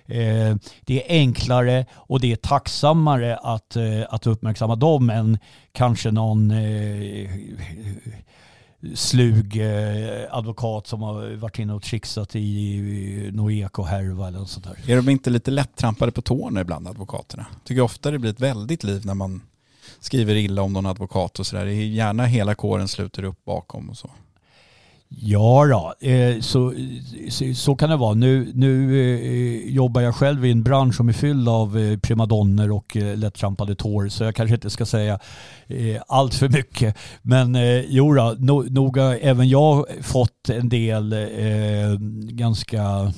Eh, 0.07 0.57
det 0.81 1.05
är 1.05 1.05
enklare 1.09 1.87
och 1.93 2.21
det 2.21 2.33
är 2.33 2.37
tacksammare 2.37 3.37
att, 3.37 3.77
eh, 3.77 4.03
att 4.09 4.27
uppmärksamma 4.27 4.77
dem 4.77 5.11
än 5.11 5.39
kanske 5.73 6.11
någon 6.11 6.51
eh, 6.51 7.31
slug 8.95 9.57
eh, 9.57 10.37
advokat 10.37 10.87
som 10.87 11.03
har 11.03 11.37
varit 11.37 11.59
inne 11.59 11.75
och 11.75 11.83
trixat 11.83 12.37
i 12.37 13.31
någon 13.33 13.51
ekohärva 13.53 14.29
eller 14.29 14.39
något 14.39 14.51
sånt 14.51 14.67
där. 14.67 14.93
Är 14.93 14.97
de 14.97 15.09
inte 15.09 15.31
lite 15.31 15.51
lätt 15.51 15.77
trampade 15.77 16.13
på 16.13 16.23
tårna 16.23 16.61
ibland 16.61 16.89
advokaterna? 16.89 17.47
Tycker 17.65 17.83
ofta 17.83 18.11
det 18.11 18.19
blir 18.19 18.31
ett 18.31 18.41
väldigt 18.41 18.85
liv 18.85 19.07
när 19.07 19.15
man 19.15 19.43
skriver 20.01 20.35
illa 20.35 20.63
om 20.63 20.73
någon 20.73 20.87
advokat 20.87 21.39
och 21.39 21.47
sådär. 21.47 21.65
Det 21.65 21.73
är 21.73 21.87
gärna 21.87 22.27
hela 22.27 22.55
kåren 22.55 22.89
sluter 22.89 23.23
upp 23.23 23.45
bakom 23.45 23.91
och 23.91 23.97
så. 23.97 24.11
Ja, 25.17 25.67
då, 25.67 26.09
eh, 26.09 26.41
så, 26.41 26.75
så, 27.31 27.55
så, 27.55 27.77
kan 27.77 27.91
det 27.91 27.97
vara. 27.97 28.15
Nu, 28.15 28.53
nu 28.55 29.01
eh, 29.01 29.75
jobbar 29.75 30.01
jag 30.01 30.15
själv 30.15 30.47
i 30.47 30.51
en 30.51 30.63
bransch 30.63 30.95
som 30.95 31.09
är 31.09 31.13
fylld 31.13 31.49
av 31.49 31.79
eh, 31.79 31.99
primadonner 31.99 32.71
och 32.71 32.97
eh, 32.97 33.17
lättrampade 33.17 33.75
tår 33.75 34.09
så 34.09 34.25
jag 34.25 34.35
kanske 34.35 34.55
inte 34.55 34.71
ska 34.71 34.87
säga 34.87 35.19
eh, 35.67 36.03
allt 36.09 36.35
för 36.35 36.49
mycket. 36.49 36.99
Men 37.23 37.55
eh, 37.55 37.81
jo 37.81 38.15
då, 38.15 38.37
nog 38.71 38.97
har 38.97 39.19
även 39.23 39.49
jag 39.49 39.87
fått 40.03 40.49
en 40.49 40.69
del 40.69 41.15
ganska 42.23 43.13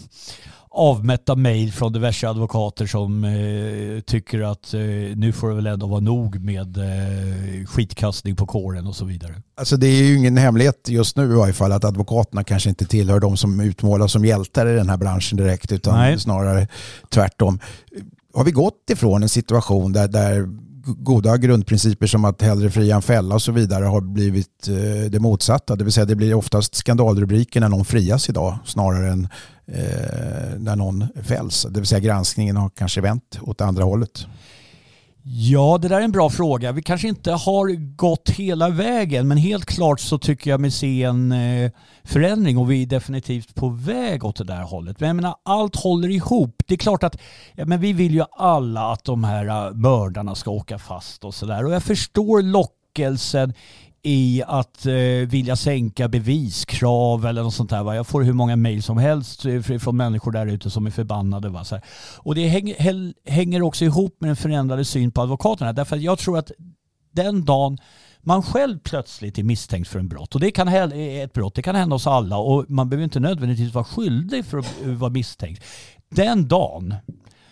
avmätta 0.77 1.37
mejl 1.37 1.73
från 1.73 1.93
diverse 1.93 2.29
advokater 2.29 2.87
som 2.87 3.25
eh, 3.25 4.01
tycker 4.01 4.41
att 4.41 4.75
eh, 4.75 4.81
nu 5.17 5.33
får 5.33 5.49
det 5.49 5.55
väl 5.55 5.67
ändå 5.67 5.87
vara 5.87 6.01
nog 6.01 6.41
med 6.41 6.77
eh, 6.77 7.67
skitkastning 7.67 8.37
på 8.37 8.47
kåren 8.47 8.87
och 8.87 8.97
så 8.97 9.05
vidare. 9.05 9.35
Alltså 9.57 9.77
det 9.77 9.87
är 9.87 10.03
ju 10.05 10.17
ingen 10.17 10.37
hemlighet 10.37 10.89
just 10.89 11.17
nu 11.17 11.25
i 11.25 11.35
varje 11.35 11.53
fall 11.53 11.73
att 11.73 11.85
advokaterna 11.85 12.45
kanske 12.45 12.69
inte 12.69 12.85
tillhör 12.85 13.21
de 13.21 13.37
som 13.37 13.61
utmålas 13.61 14.13
som 14.13 14.25
hjältar 14.25 14.67
i 14.67 14.75
den 14.77 14.89
här 14.89 14.97
branschen 14.97 15.39
direkt 15.39 15.73
utan 15.73 15.99
Nej. 15.99 16.21
snarare 16.21 16.69
tvärtom. 17.09 17.59
Har 18.35 18.45
vi 18.45 18.51
gått 18.51 18.91
ifrån 18.91 19.23
en 19.23 19.29
situation 19.29 19.93
där, 19.93 20.09
där 20.09 20.47
goda 20.87 21.37
grundprinciper 21.37 22.07
som 22.07 22.25
att 22.25 22.43
hellre 22.43 22.71
fria 22.71 22.97
än 22.97 23.03
fälla 23.03 23.35
och 23.35 23.43
så 23.43 23.53
vidare 23.53 23.85
har 23.85 24.01
blivit 24.01 24.69
eh, 24.69 25.11
det 25.11 25.21
motsatta. 25.21 25.77
Det 25.77 25.85
vill 25.85 25.93
säga 25.93 26.05
det 26.05 26.17
blir 26.17 26.35
oftast 26.35 26.75
skandalrubriker 26.75 27.61
när 27.61 27.69
någon 27.69 27.85
frias 27.85 28.29
idag 28.29 28.59
snarare 28.65 29.09
än 29.09 29.29
Eh, 29.69 30.59
när 30.59 30.77
någon 30.77 31.07
fälls. 31.23 31.67
Det 31.71 31.81
vill 31.81 31.87
säga 31.87 32.01
granskningen 32.01 32.57
har 32.57 32.71
kanske 32.71 33.01
vänt 33.01 33.39
åt 33.43 33.61
andra 33.61 33.85
hållet. 33.85 34.27
Ja, 35.29 35.79
det 35.83 35.89
där 35.89 36.01
är 36.01 36.05
en 36.05 36.13
bra 36.13 36.31
fråga. 36.31 36.73
Vi 36.73 36.83
kanske 36.83 37.09
inte 37.09 37.33
har 37.33 37.97
gått 37.97 38.31
hela 38.31 38.69
vägen, 38.69 39.29
men 39.29 39.39
helt 39.39 39.67
klart 39.67 40.01
så 40.01 40.19
tycker 40.19 40.51
jag 40.51 40.61
mig 40.61 40.71
se 40.71 41.03
en 41.03 41.33
eh, 41.33 41.71
förändring 42.05 42.59
och 42.59 42.71
vi 42.71 42.83
är 42.83 42.87
definitivt 42.87 43.55
på 43.55 43.69
väg 43.69 44.25
åt 44.25 44.37
det 44.37 44.45
där 44.45 44.63
hållet. 44.63 45.01
Men 45.01 45.07
jag 45.07 45.17
menar, 45.17 45.37
allt 45.43 45.77
håller 45.77 46.09
ihop. 46.09 46.63
Det 46.67 46.75
är 46.75 46.79
klart 46.79 47.03
att 47.03 47.17
ja, 47.55 47.65
men 47.65 47.81
vi 47.81 47.93
vill 47.93 48.15
ju 48.15 48.25
alla 48.31 48.93
att 48.93 49.05
de 49.05 49.25
här 49.25 49.67
äh, 49.67 49.75
mördarna 49.75 50.35
ska 50.35 50.51
åka 50.51 50.79
fast 50.79 51.25
och 51.25 51.35
sådär. 51.35 51.65
Och 51.65 51.73
jag 51.73 51.83
förstår 51.83 52.43
lockelsen 52.43 53.55
i 54.07 54.43
att 54.47 54.87
eh, 54.87 54.95
vilja 55.29 55.57
sänka 55.57 56.09
beviskrav 56.09 57.27
eller 57.27 57.43
något 57.43 57.55
sånt 57.55 57.71
där. 57.71 57.83
Va? 57.83 57.97
Jag 57.97 58.07
får 58.07 58.23
hur 58.23 58.33
många 58.33 58.57
mejl 58.57 58.83
som 58.83 58.99
helst 58.99 59.45
eh, 59.45 59.61
från 59.61 59.97
människor 59.97 60.33
där 60.33 60.47
ute 60.47 60.71
som 60.71 60.87
är 60.87 60.91
förbannade. 60.91 61.49
Va? 61.49 61.65
Så 61.65 61.81
Och 62.17 62.35
det 62.35 62.49
hänger, 62.49 63.31
hänger 63.31 63.63
också 63.63 63.85
ihop 63.85 64.17
med 64.21 64.29
den 64.29 64.37
förändrade 64.37 64.85
syn 64.85 65.11
på 65.11 65.23
advokaterna. 65.23 65.73
Därför 65.73 65.97
att 65.97 66.03
jag 66.03 66.19
tror 66.19 66.39
att 66.39 66.51
den 67.13 67.45
dagen 67.45 67.79
man 68.21 68.43
själv 68.43 68.79
plötsligt 68.79 69.39
är 69.39 69.43
misstänkt 69.43 69.89
för 69.89 69.99
en 69.99 70.09
brott 70.09 70.35
och 70.35 70.41
det 70.41 70.51
kan 70.51 70.69
eh, 70.69 71.23
ett 71.23 71.33
brott, 71.33 71.55
det 71.55 71.63
kan 71.63 71.75
hända 71.75 71.97
oss 71.97 72.07
alla 72.07 72.39
och 72.39 72.65
man 72.69 72.89
behöver 72.89 73.05
inte 73.05 73.21
nödvändigtvis 73.21 73.75
vara 73.75 73.85
skyldig 73.85 74.45
för 74.45 74.59
att 74.59 74.83
eh, 74.85 74.89
vara 74.89 75.11
misstänkt. 75.11 75.65
Den 76.11 76.49
dagen 76.49 76.95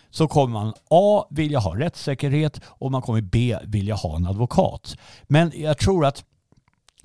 så 0.09 0.27
kommer 0.27 0.53
man 0.53 0.73
A 0.89 1.27
vilja 1.29 1.59
ha 1.59 1.79
rättssäkerhet 1.79 2.61
och 2.65 2.91
man 2.91 3.01
kommer 3.01 3.21
B 3.21 3.57
vilja 3.63 3.95
ha 3.95 4.15
en 4.15 4.27
advokat. 4.27 4.97
Men 5.27 5.51
jag 5.55 5.77
tror 5.77 6.05
att 6.05 6.23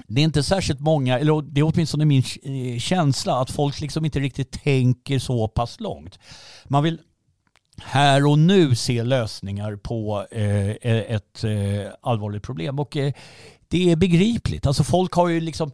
det 0.06 0.20
är 0.20 0.24
inte 0.24 0.42
särskilt 0.42 0.80
många, 0.80 1.18
eller 1.18 1.42
det 1.42 1.60
är 1.60 1.72
åtminstone 1.74 2.04
min 2.04 2.22
eh, 2.42 2.78
känsla, 2.78 3.40
att 3.40 3.50
folk 3.50 3.80
liksom 3.80 4.04
inte 4.04 4.20
riktigt 4.20 4.62
tänker 4.62 5.18
så 5.18 5.48
pass 5.48 5.80
långt. 5.80 6.18
Man 6.64 6.82
vill 6.82 6.98
här 7.82 8.26
och 8.26 8.38
nu 8.38 8.74
se 8.74 9.02
lösningar 9.02 9.76
på 9.76 10.26
eh, 10.30 10.70
ett 11.14 11.44
eh, 11.44 11.92
allvarligt 12.00 12.42
problem. 12.42 12.78
Och 12.78 12.96
eh, 12.96 13.12
det 13.68 13.90
är 13.90 13.96
begripligt. 13.96 14.66
Alltså 14.66 14.84
folk 14.84 15.12
har 15.12 15.28
ju 15.28 15.40
liksom 15.40 15.72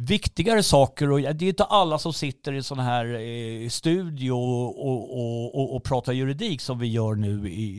viktigare 0.00 0.62
saker. 0.62 1.10
Och 1.10 1.20
det 1.20 1.44
är 1.44 1.48
inte 1.48 1.64
alla 1.64 1.98
som 1.98 2.12
sitter 2.12 2.52
i 2.52 2.62
sån 2.62 2.78
här 2.78 3.04
eh, 3.06 3.68
studio 3.68 4.32
och, 4.32 4.86
och, 4.88 5.54
och, 5.54 5.76
och, 5.76 5.84
pratar 5.84 6.12
juridik 6.12 6.60
som 6.60 6.78
vi 6.78 6.86
gör 6.86 7.14
nu 7.14 7.48
i, 7.48 7.70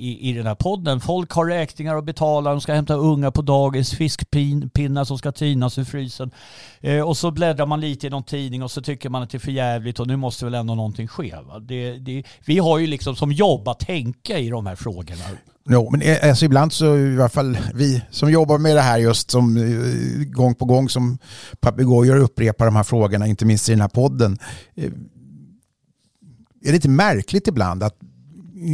i, 0.00 0.30
i 0.30 0.32
den 0.32 0.46
här 0.46 0.54
podden. 0.54 1.00
Folk 1.00 1.32
har 1.32 1.46
räkningar 1.46 1.96
att 1.96 2.04
betala, 2.04 2.50
de 2.50 2.60
ska 2.60 2.74
hämta 2.74 2.94
unga 2.94 3.30
på 3.30 3.42
dagis, 3.42 3.90
fiskpinnar 3.90 5.04
som 5.04 5.18
ska 5.18 5.32
tinas 5.32 5.78
ur 5.78 5.84
frysen. 5.84 6.30
Eh, 6.80 7.08
och 7.08 7.16
så 7.16 7.30
bläddrar 7.30 7.66
man 7.66 7.80
lite 7.80 8.06
i 8.06 8.10
någon 8.10 8.24
tidning 8.24 8.62
och 8.62 8.70
så 8.70 8.82
tycker 8.82 9.08
man 9.08 9.22
att 9.22 9.30
det 9.30 9.36
är 9.36 9.40
för 9.40 9.52
jävligt 9.52 10.00
och 10.00 10.06
nu 10.06 10.16
måste 10.16 10.44
väl 10.44 10.54
ändå 10.54 10.74
någonting 10.74 11.08
ske. 11.08 11.36
Det, 11.60 11.92
det, 11.92 12.24
vi 12.46 12.58
har 12.58 12.78
ju 12.78 12.86
liksom 12.86 13.16
som 13.16 13.32
jobb 13.32 13.68
att 13.68 13.78
tänka 13.78 14.38
i 14.38 14.48
de 14.48 14.66
här 14.66 14.76
frågorna. 14.76 15.24
Jo, 15.72 15.88
men 15.90 16.02
eh, 16.02 16.28
alltså 16.28 16.44
ibland 16.44 16.72
så 16.72 16.96
i 16.96 17.16
alla 17.16 17.28
fall 17.28 17.58
vi 17.74 18.02
som 18.10 18.30
jobbar 18.30 18.58
med 18.58 18.76
det 18.76 18.80
här 18.80 18.98
just 18.98 19.30
som 19.30 19.56
eh, 19.56 20.24
gång 20.24 20.54
på 20.54 20.64
gång 20.64 20.88
som 20.88 21.18
papegojor 21.60 22.16
upprepar 22.16 22.64
de 22.64 22.76
här 22.76 22.82
frågorna, 22.82 23.26
inte 23.26 23.44
minst 23.44 23.68
i 23.68 23.72
den 23.72 23.80
här 23.80 23.88
podden. 23.88 24.38
Eh, 24.74 24.84
är 26.64 26.70
det 26.70 26.74
inte 26.74 26.88
märkligt 26.88 27.48
ibland 27.48 27.82
att 27.82 27.94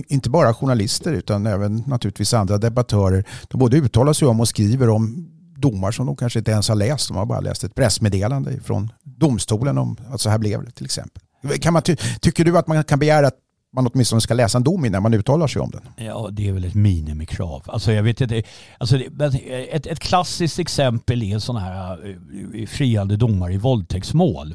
inte 0.09 0.31
bara 0.31 0.55
journalister 0.55 1.13
utan 1.13 1.47
även 1.47 1.83
naturligtvis 1.87 2.35
andra 2.35 2.59
debattörer, 2.59 3.25
de 3.49 3.59
både 3.59 3.77
uttalar 3.77 4.13
sig 4.13 4.29
om 4.29 4.41
och 4.41 4.49
skriver 4.49 4.89
om 4.89 5.29
domar 5.57 5.91
som 5.91 6.07
de 6.07 6.17
kanske 6.17 6.39
inte 6.39 6.51
ens 6.51 6.69
har 6.69 6.77
läst. 6.77 7.09
De 7.09 7.17
har 7.17 7.27
bara 7.27 7.41
läst 7.41 7.65
ett 7.65 7.75
pressmeddelande 7.75 8.61
från 8.61 8.93
domstolen 9.05 9.79
om 9.79 9.97
att 10.11 10.21
så 10.21 10.31
här 10.31 10.39
blev 10.39 10.65
det 10.65 10.71
till 10.71 10.85
exempel. 10.85 11.23
Kan 11.61 11.73
man 11.73 11.83
ty 11.83 11.97
tycker 12.21 12.45
du 12.45 12.59
att 12.59 12.67
man 12.67 12.85
kan 12.85 12.99
begära 12.99 13.27
att 13.27 13.39
man 13.73 13.87
åtminstone 13.87 14.21
ska 14.21 14.35
läsa 14.35 14.59
en 14.59 14.65
dom 14.65 14.85
innan 14.85 15.03
man 15.03 15.15
uttalar 15.15 15.47
sig 15.47 15.63
om 15.63 15.71
den. 15.71 16.07
Ja, 16.07 16.29
det 16.33 16.49
är 16.49 16.53
väl 16.53 16.65
ett 16.65 16.75
minimikrav. 16.75 17.63
Alltså 17.67 17.93
jag 17.93 18.03
vet 18.03 18.21
inte, 18.21 18.43
alltså 18.79 18.97
ett, 18.97 19.87
ett 19.87 20.01
klassiskt 20.01 20.59
exempel 20.59 21.23
är 21.23 21.39
sådana 21.39 21.65
här 21.65 22.17
eh, 22.55 22.67
friande 22.67 23.17
domar 23.17 23.53
i 23.53 23.57
våldtäktsmål. 23.57 24.55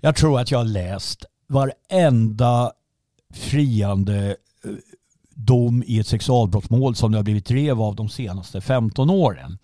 Jag 0.00 0.16
tror 0.16 0.40
att 0.40 0.50
jag 0.50 0.58
har 0.58 0.64
läst 0.64 1.24
varenda 1.48 2.72
friande 3.34 4.36
eh, 4.64 4.70
dom 5.34 5.82
i 5.86 5.98
ett 5.98 6.06
sexualbrottsmål 6.06 6.94
som 6.94 7.12
det 7.12 7.18
har 7.18 7.22
blivit 7.22 7.46
drev 7.46 7.82
av 7.82 7.96
de 7.96 8.08
senaste 8.08 8.60
15 8.60 9.10
åren. 9.10 9.58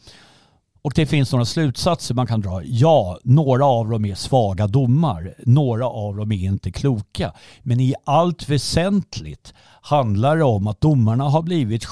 Och 0.82 0.92
det 0.94 1.06
finns 1.06 1.32
några 1.32 1.44
slutsatser 1.44 2.14
man 2.14 2.26
kan 2.26 2.40
dra. 2.40 2.62
Ja, 2.64 3.18
några 3.24 3.66
av 3.66 3.88
dem 3.88 4.04
är 4.04 4.14
svaga 4.14 4.66
domar. 4.66 5.34
Några 5.46 5.86
av 5.86 6.16
dem 6.16 6.32
är 6.32 6.44
inte 6.44 6.72
kloka. 6.72 7.32
Men 7.62 7.80
i 7.80 7.94
allt 8.04 8.48
väsentligt 8.48 9.54
handlar 9.80 10.36
det 10.36 10.44
om 10.44 10.66
att 10.66 10.80
domarna 10.80 11.24
har 11.24 11.42
blivit 11.42 11.84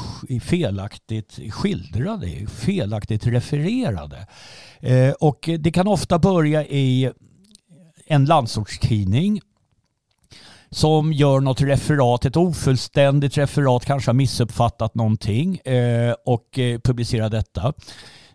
felaktigt 0.42 1.38
skildrade, 1.50 2.46
felaktigt 2.46 3.26
refererade. 3.26 4.26
Eh, 4.80 5.10
och 5.10 5.50
det 5.58 5.72
kan 5.72 5.88
ofta 5.88 6.18
börja 6.18 6.64
i 6.66 7.10
en 8.06 8.24
landsortstidning 8.24 9.40
som 10.70 11.12
gör 11.12 11.40
något 11.40 11.60
referat, 11.60 12.24
ett 12.24 12.36
ofullständigt 12.36 13.38
referat, 13.38 13.84
kanske 13.84 14.08
har 14.08 14.14
missuppfattat 14.14 14.94
någonting 14.94 15.56
eh, 15.56 16.14
och 16.26 16.58
eh, 16.58 16.80
publicerar 16.80 17.30
detta. 17.30 17.72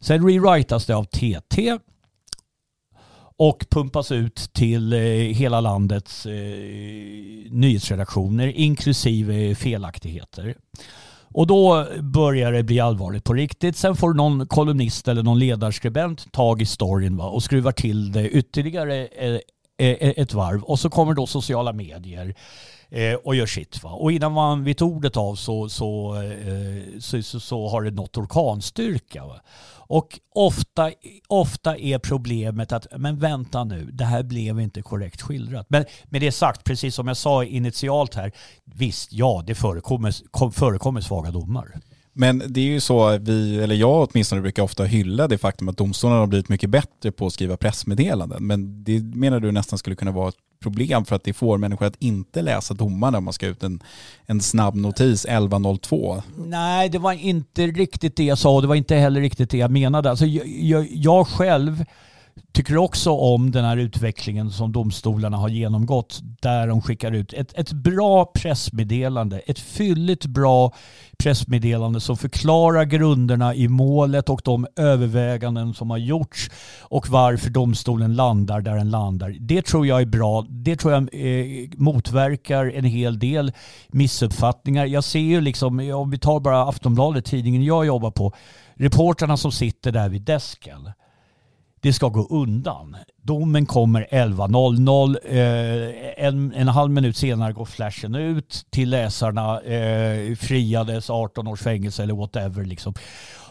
Sen 0.02 0.28
rewritas 0.28 0.86
det 0.86 0.96
av 0.96 1.04
TT 1.04 1.78
och 3.38 3.66
pumpas 3.70 4.12
ut 4.12 4.36
till 4.54 4.94
eh, 4.94 5.00
hela 5.10 5.62
landets 5.62 6.26
eh, 6.26 6.32
nyhetsredaktioner 7.52 8.48
inklusive 8.48 9.56
felaktigheter. 9.56 10.56
Och 11.34 11.48
då 11.48 11.88
börjar 12.00 12.52
det 12.52 12.64
bli 12.64 12.80
allvarligt 12.80 13.24
på 13.24 13.34
riktigt. 13.34 13.78
Sen 13.78 13.96
får 13.96 14.14
någon 14.14 14.48
kolumnist 14.48 15.08
eller 15.08 15.24
någon 15.24 15.40
ledarskribent 15.40 16.32
tag 16.32 16.62
i 16.62 16.66
storyn 16.66 17.18
va, 17.18 17.30
och 17.30 17.44
skruvar 17.44 17.72
till 17.72 18.12
det 18.12 18.30
ytterligare 18.30 19.06
eh, 19.06 19.40
Eh, 19.82 19.88
eh, 20.00 20.14
ett 20.18 20.34
varv. 20.34 20.64
Och 20.64 20.80
så 20.80 20.90
kommer 20.90 21.14
då 21.14 21.28
sociala 21.28 21.74
medier 21.74 22.36
eh, 22.90 23.14
och 23.14 23.36
gör 23.36 23.46
sitt. 23.46 23.84
Va? 23.84 23.90
Och 23.90 24.12
innan 24.12 24.32
man 24.32 24.64
vet 24.64 24.82
ordet 24.82 25.18
av 25.18 25.36
så, 25.36 25.70
så, 25.70 26.16
så, 27.00 27.24
så, 27.24 27.40
så 27.40 27.68
har 27.68 27.82
det 27.82 27.92
nått 27.92 28.18
orkanstyrka. 28.18 29.26
Va? 29.26 29.42
Och 29.74 30.20
ofta, 30.36 30.92
ofta 31.28 31.78
är 31.78 32.00
problemet 32.00 32.72
att, 32.72 32.88
men 32.98 33.20
vänta 33.20 33.64
nu, 33.64 33.90
det 33.92 34.06
här 34.06 34.24
blev 34.24 34.60
inte 34.60 34.82
korrekt 34.82 35.22
skildrat. 35.22 35.66
Men 35.70 35.86
med 36.06 36.22
det 36.22 36.32
sagt, 36.32 36.64
precis 36.64 36.96
som 36.96 37.08
jag 37.08 37.18
sa 37.18 37.44
initialt 37.44 38.16
här, 38.16 38.32
visst, 38.66 39.14
ja, 39.14 39.44
det 39.46 39.56
förekommer, 39.56 40.52
förekommer 40.52 41.02
svaga 41.02 41.32
domar. 41.32 41.72
Men 42.14 42.44
det 42.48 42.60
är 42.60 42.66
ju 42.66 42.80
så, 42.80 43.18
vi, 43.18 43.60
eller 43.60 43.76
jag 43.76 44.10
åtminstone 44.10 44.42
brukar 44.42 44.64
ofta 44.64 44.84
hylla 44.84 45.28
det 45.28 45.38
faktum 45.38 45.70
att 45.70 45.78
domstolarna 45.78 46.20
har 46.20 46.28
blivit 46.28 46.50
mycket 46.50 46.70
bättre 46.70 47.12
på 47.12 47.28
att 47.28 47.34
skriva 47.34 47.58
pressmeddelanden. 47.58 48.48
Men 48.48 48.84
det 48.84 49.02
menar 49.02 49.40
du 49.40 49.52
nästan 49.52 49.80
skulle 49.80 49.96
kunna 49.96 50.12
vara 50.12 50.30
ett 50.30 50.36
problem 50.62 51.06
för 51.06 51.16
att 51.16 51.24
det 51.24 51.34
får 51.34 51.58
människor 51.58 51.86
att 51.86 51.96
inte 52.00 52.42
läsa 52.42 52.74
domarna 52.74 53.18
om 53.18 53.24
man 53.24 53.34
ska 53.34 53.48
ut 53.48 53.64
en, 53.64 53.84
en 54.26 54.42
snabb 54.42 54.76
notis 54.76 55.26
11.02. 55.26 56.22
Nej, 56.38 56.90
det 56.90 57.00
var 57.00 57.14
inte 57.14 57.68
riktigt 57.68 58.16
det 58.16 58.24
jag 58.24 58.38
sa 58.38 58.56
och 58.56 58.62
det 58.62 58.68
var 58.68 58.76
inte 58.76 58.96
heller 58.96 59.22
riktigt 59.22 59.50
det 59.50 59.58
jag 59.58 59.72
menade. 59.72 60.10
Alltså, 60.10 60.26
jag, 60.26 60.48
jag, 60.48 60.88
jag 60.92 61.28
själv 61.28 61.86
tycker 62.52 62.78
också 62.78 63.12
om 63.12 63.52
den 63.52 63.66
här 63.66 63.78
utvecklingen 63.78 64.52
som 64.52 64.72
domstolarna 64.72 65.38
har 65.38 65.50
genomgått 65.50 66.20
där 66.42 66.68
de 66.68 66.82
skickar 66.82 67.12
ut 67.12 67.34
ett, 67.34 67.60
ett 67.60 67.72
bra 67.72 68.26
pressmeddelande, 68.26 69.40
ett 69.40 69.60
fylligt 69.60 70.26
bra 70.26 70.74
pressmeddelande 71.18 72.00
som 72.00 72.18
förklarar 72.18 72.86
grunderna 72.86 73.56
i 73.56 73.68
målet 73.68 74.30
och 74.30 74.42
de 74.44 74.68
överväganden 74.76 75.74
som 75.74 75.90
har 75.90 75.98
gjorts 75.98 76.50
och 76.82 77.10
varför 77.10 77.50
domstolen 77.50 78.16
landar 78.16 78.62
där 78.62 78.76
den 78.76 78.90
landar. 78.90 79.36
Det 79.40 79.62
tror 79.62 79.88
jag 79.88 80.02
är 80.02 80.06
bra. 80.06 80.46
Det 80.50 80.76
tror 80.76 80.94
jag 80.94 81.02
eh, 81.02 81.70
motverkar 81.78 82.66
en 82.66 82.86
hel 82.86 83.20
del 83.20 83.52
missuppfattningar. 83.88 84.86
Jag 84.86 85.04
ser 85.04 85.20
ju 85.20 85.42
liksom, 85.42 85.92
om 85.94 86.12
vi 86.12 86.18
tar 86.18 86.40
bara 86.40 86.70
Aftonbladet, 86.70 87.26
tidningen 87.26 87.64
jag 87.64 87.86
jobbar 87.86 88.12
på, 88.12 88.34
reportrarna 88.76 89.38
som 89.38 89.52
sitter 89.52 89.92
där 89.92 90.10
vid 90.10 90.22
desken 90.22 90.90
det 91.82 91.94
ska 91.94 92.08
gå 92.08 92.28
undan. 92.30 92.96
Domen 93.24 93.66
kommer 93.66 94.08
11.00. 94.12 95.18
Eh, 95.26 96.26
en, 96.26 96.54
en 96.54 96.68
halv 96.68 96.92
minut 96.92 97.18
senare 97.18 97.54
går 97.54 97.66
flashen 97.66 98.16
ut 98.16 98.66
till 98.70 98.90
läsarna. 98.90 99.62
Eh, 99.62 100.36
friades 100.36 101.10
18 101.10 101.48
års 101.48 101.62
fängelse 101.62 102.04
eller 102.04 102.14
whatever. 102.14 102.66
Liksom. 102.66 102.94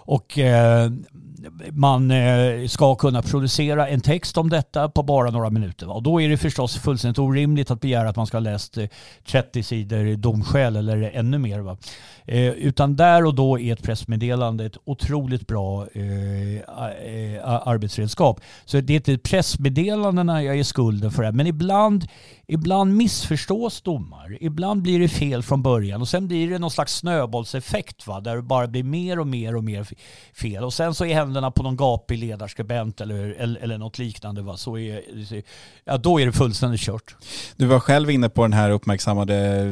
Och 0.02 0.38
eh, 0.38 0.90
man 1.70 2.10
eh, 2.10 2.66
ska 2.66 2.94
kunna 2.94 3.22
producera 3.22 3.88
en 3.88 4.00
text 4.00 4.38
om 4.38 4.48
detta 4.48 4.88
på 4.88 5.02
bara 5.02 5.30
några 5.30 5.50
minuter. 5.50 5.90
Och 5.90 6.02
då 6.02 6.20
är 6.20 6.28
det 6.28 6.36
förstås 6.36 6.76
fullständigt 6.76 7.18
orimligt 7.18 7.70
att 7.70 7.80
begära 7.80 8.08
att 8.08 8.16
man 8.16 8.26
ska 8.26 8.36
ha 8.36 8.40
läst 8.42 8.78
eh, 8.78 8.86
30 9.26 9.62
sidor 9.62 10.16
domskäl 10.16 10.76
eller 10.76 11.10
ännu 11.14 11.38
mer. 11.38 11.60
Va? 11.60 11.76
Eh, 12.24 12.48
utan 12.48 12.96
där 12.96 13.26
och 13.26 13.34
då 13.34 13.58
är 13.60 13.72
ett 13.72 13.82
pressmeddelande 13.82 14.64
ett 14.64 14.76
otroligt 14.84 15.46
bra 15.46 15.86
eh, 15.92 16.60
arbetsredskap. 17.44 18.40
Så 18.64 18.80
det 18.80 18.92
är 18.92 18.96
inte 18.96 19.18
pressmeddelandena 19.18 20.42
jag 20.42 20.58
är 20.58 20.64
skulden 20.64 21.10
för 21.10 21.22
det 21.22 21.32
men 21.32 21.46
ibland 21.46 22.06
Ibland 22.52 22.96
missförstås 22.96 23.82
domar. 23.82 24.38
Ibland 24.40 24.82
blir 24.82 25.00
det 25.00 25.08
fel 25.08 25.42
från 25.42 25.62
början 25.62 26.00
och 26.00 26.08
sen 26.08 26.28
blir 26.28 26.50
det 26.50 26.58
någon 26.58 26.70
slags 26.70 26.96
snöbollseffekt 26.96 28.06
va? 28.06 28.20
där 28.20 28.36
det 28.36 28.42
bara 28.42 28.66
blir 28.66 28.82
mer 28.82 29.18
och 29.18 29.26
mer 29.26 29.56
och 29.56 29.64
mer 29.64 29.88
fel. 30.34 30.64
Och 30.64 30.74
sen 30.74 30.94
så 30.94 31.04
är 31.04 31.14
händerna 31.14 31.50
på 31.50 31.62
någon 31.62 31.76
gapig 31.76 32.18
ledarskribent 32.18 33.00
eller, 33.00 33.34
eller, 33.38 33.60
eller 33.60 33.78
något 33.78 33.98
liknande. 33.98 34.42
Va? 34.42 34.56
Så 34.56 34.78
är, 34.78 35.02
ja, 35.84 35.96
då 35.96 36.20
är 36.20 36.26
det 36.26 36.32
fullständigt 36.32 36.80
kört. 36.80 37.16
Du 37.56 37.66
var 37.66 37.80
själv 37.80 38.10
inne 38.10 38.28
på 38.28 38.42
den 38.42 38.52
här 38.52 38.70
uppmärksammade 38.70 39.36
eh, 39.36 39.66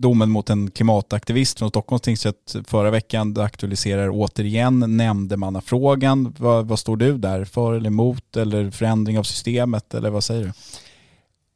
domen 0.00 0.30
mot 0.30 0.50
en 0.50 0.70
klimataktivist 0.70 1.58
från 1.58 1.68
Stockholms 1.68 2.02
tingsrätt 2.02 2.56
förra 2.66 2.90
veckan. 2.90 3.34
Du 3.34 3.42
aktualiserar 3.42 4.10
återigen 4.12 4.96
nämndemannafrågan. 4.96 6.34
Vad, 6.38 6.68
vad 6.68 6.78
står 6.78 6.96
du 6.96 7.18
där? 7.18 7.44
För 7.44 7.74
eller 7.74 7.90
emot 7.90 8.36
eller 8.36 8.70
förändring 8.70 9.18
av 9.18 9.22
systemet 9.22 9.94
eller 9.94 10.10
vad 10.10 10.24
säger 10.24 10.44
du? 10.44 10.52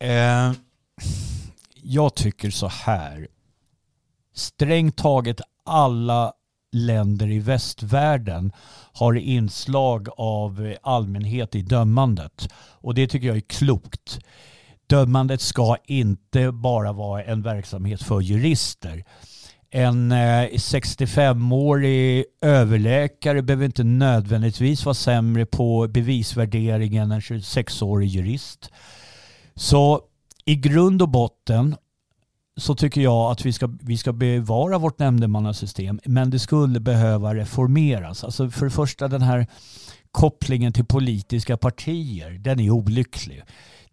Eh, 0.02 0.52
jag 1.82 2.14
tycker 2.14 2.50
så 2.50 2.68
här. 2.68 3.28
Strängt 4.34 4.96
taget 4.96 5.40
alla 5.64 6.32
länder 6.72 7.30
i 7.30 7.38
västvärlden 7.38 8.52
har 8.92 9.14
inslag 9.14 10.08
av 10.16 10.74
allmänhet 10.82 11.54
i 11.54 11.62
dömandet. 11.62 12.48
Och 12.54 12.94
det 12.94 13.06
tycker 13.06 13.26
jag 13.26 13.36
är 13.36 13.40
klokt. 13.40 14.18
Dömandet 14.86 15.40
ska 15.40 15.76
inte 15.86 16.52
bara 16.52 16.92
vara 16.92 17.24
en 17.24 17.42
verksamhet 17.42 18.02
för 18.02 18.20
jurister. 18.20 19.04
En 19.70 20.12
eh, 20.12 20.48
65-årig 20.48 22.24
överläkare 22.40 23.42
behöver 23.42 23.64
inte 23.64 23.84
nödvändigtvis 23.84 24.84
vara 24.84 24.94
sämre 24.94 25.46
på 25.46 25.88
bevisvärderingen 25.88 27.02
än 27.02 27.12
en 27.12 27.20
26-årig 27.20 28.08
jurist. 28.08 28.70
Så 29.54 30.00
i 30.44 30.56
grund 30.56 31.02
och 31.02 31.08
botten 31.08 31.76
så 32.56 32.74
tycker 32.74 33.00
jag 33.00 33.32
att 33.32 33.46
vi 33.46 33.52
ska, 33.52 33.68
vi 33.82 33.98
ska 33.98 34.12
bevara 34.12 34.78
vårt 34.78 34.98
nämndemannasystem 34.98 36.00
men 36.04 36.30
det 36.30 36.38
skulle 36.38 36.80
behöva 36.80 37.34
reformeras. 37.34 38.24
Alltså 38.24 38.50
för 38.50 38.64
det 38.64 38.70
första 38.70 39.08
den 39.08 39.22
här 39.22 39.46
kopplingen 40.10 40.72
till 40.72 40.84
politiska 40.84 41.56
partier, 41.56 42.30
den 42.30 42.60
är 42.60 42.70
olycklig. 42.70 43.42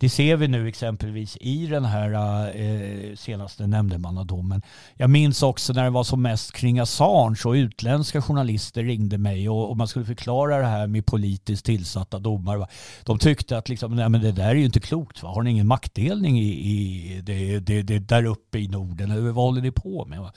Det 0.02 0.10
ser 0.10 0.36
vi 0.36 0.48
nu 0.48 0.68
exempelvis 0.68 1.38
i 1.42 1.68
den 1.68 1.86
här 1.86 2.12
eh, 2.56 3.16
senaste 3.16 3.68
nämndemannadomen. 3.68 4.62
Jag 4.96 5.10
minns 5.10 5.44
också 5.44 5.74
när 5.74 5.84
det 5.84 5.90
var 5.90 6.04
som 6.04 6.22
mest 6.22 6.52
kring 6.52 6.80
Assange 6.80 7.42
och 7.46 7.54
utländska 7.54 8.22
journalister 8.22 8.84
ringde 8.84 9.18
mig 9.18 9.50
och, 9.50 9.70
och 9.70 9.78
man 9.78 9.88
skulle 9.88 10.06
förklara 10.06 10.58
det 10.58 10.66
här 10.66 10.88
med 10.88 11.06
politiskt 11.06 11.66
tillsatta 11.66 12.20
domar. 12.20 12.68
De 13.04 13.20
tyckte 13.20 13.58
att 13.58 13.70
liksom, 13.70 13.96
nej, 13.96 14.10
men 14.10 14.22
det 14.22 14.32
där 14.32 14.50
är 14.50 14.56
ju 14.56 14.66
inte 14.66 14.80
klokt. 14.80 15.24
Va? 15.24 15.30
Har 15.30 15.42
ni 15.42 15.52
ingen 15.52 15.68
maktdelning 15.68 16.40
i, 16.40 16.50
i 16.50 17.22
det, 17.22 17.60
det, 17.60 17.82
det, 17.82 18.00
där 18.00 18.26
uppe 18.26 18.60
i 18.60 18.68
Norden? 18.68 19.12
Eller 19.12 19.22
vad 19.22 19.46
håller 19.46 19.62
ni 19.62 19.72
på 19.72 20.06
med? 20.06 20.20
Va? 20.20 20.34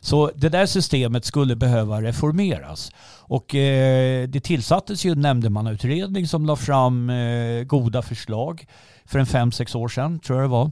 Så 0.00 0.30
det 0.34 0.48
där 0.48 0.66
systemet 0.66 1.24
skulle 1.24 1.56
behöva 1.56 2.02
reformeras. 2.02 2.90
Och 3.28 3.54
eh, 3.54 4.28
det 4.28 4.40
tillsattes 4.40 5.04
ju 5.04 5.12
en 5.12 5.20
nämndemannautredning 5.20 6.28
som 6.28 6.46
la 6.46 6.56
fram 6.56 7.10
eh, 7.10 7.62
goda 7.62 8.02
förslag 8.02 8.66
för 9.06 9.18
en 9.18 9.26
fem, 9.26 9.52
sex 9.52 9.74
år 9.74 9.88
sedan, 9.88 10.18
tror 10.18 10.38
jag 10.38 10.44
det 10.44 10.52
var. 10.52 10.70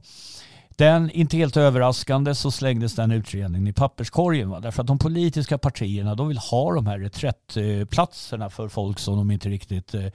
Den, 0.77 1.11
inte 1.11 1.37
helt 1.37 1.57
överraskande 1.57 2.35
så 2.35 2.51
slängdes 2.51 2.95
den 2.95 3.11
utredningen 3.11 3.67
i 3.67 3.73
papperskorgen. 3.73 4.51
Va? 4.51 4.61
Därför 4.61 4.81
att 4.83 4.87
de 4.87 4.99
politiska 4.99 5.59
partierna 5.59 6.15
de 6.15 6.29
vill 6.29 6.39
ha 6.39 6.75
de 6.75 6.87
här 6.87 6.99
reträttplatserna 6.99 8.51
för 8.51 8.69
folk 8.69 8.99
som 8.99 9.17
de 9.17 9.31
inte 9.31 9.49
riktigt 9.49 9.95
eh, 9.95 10.07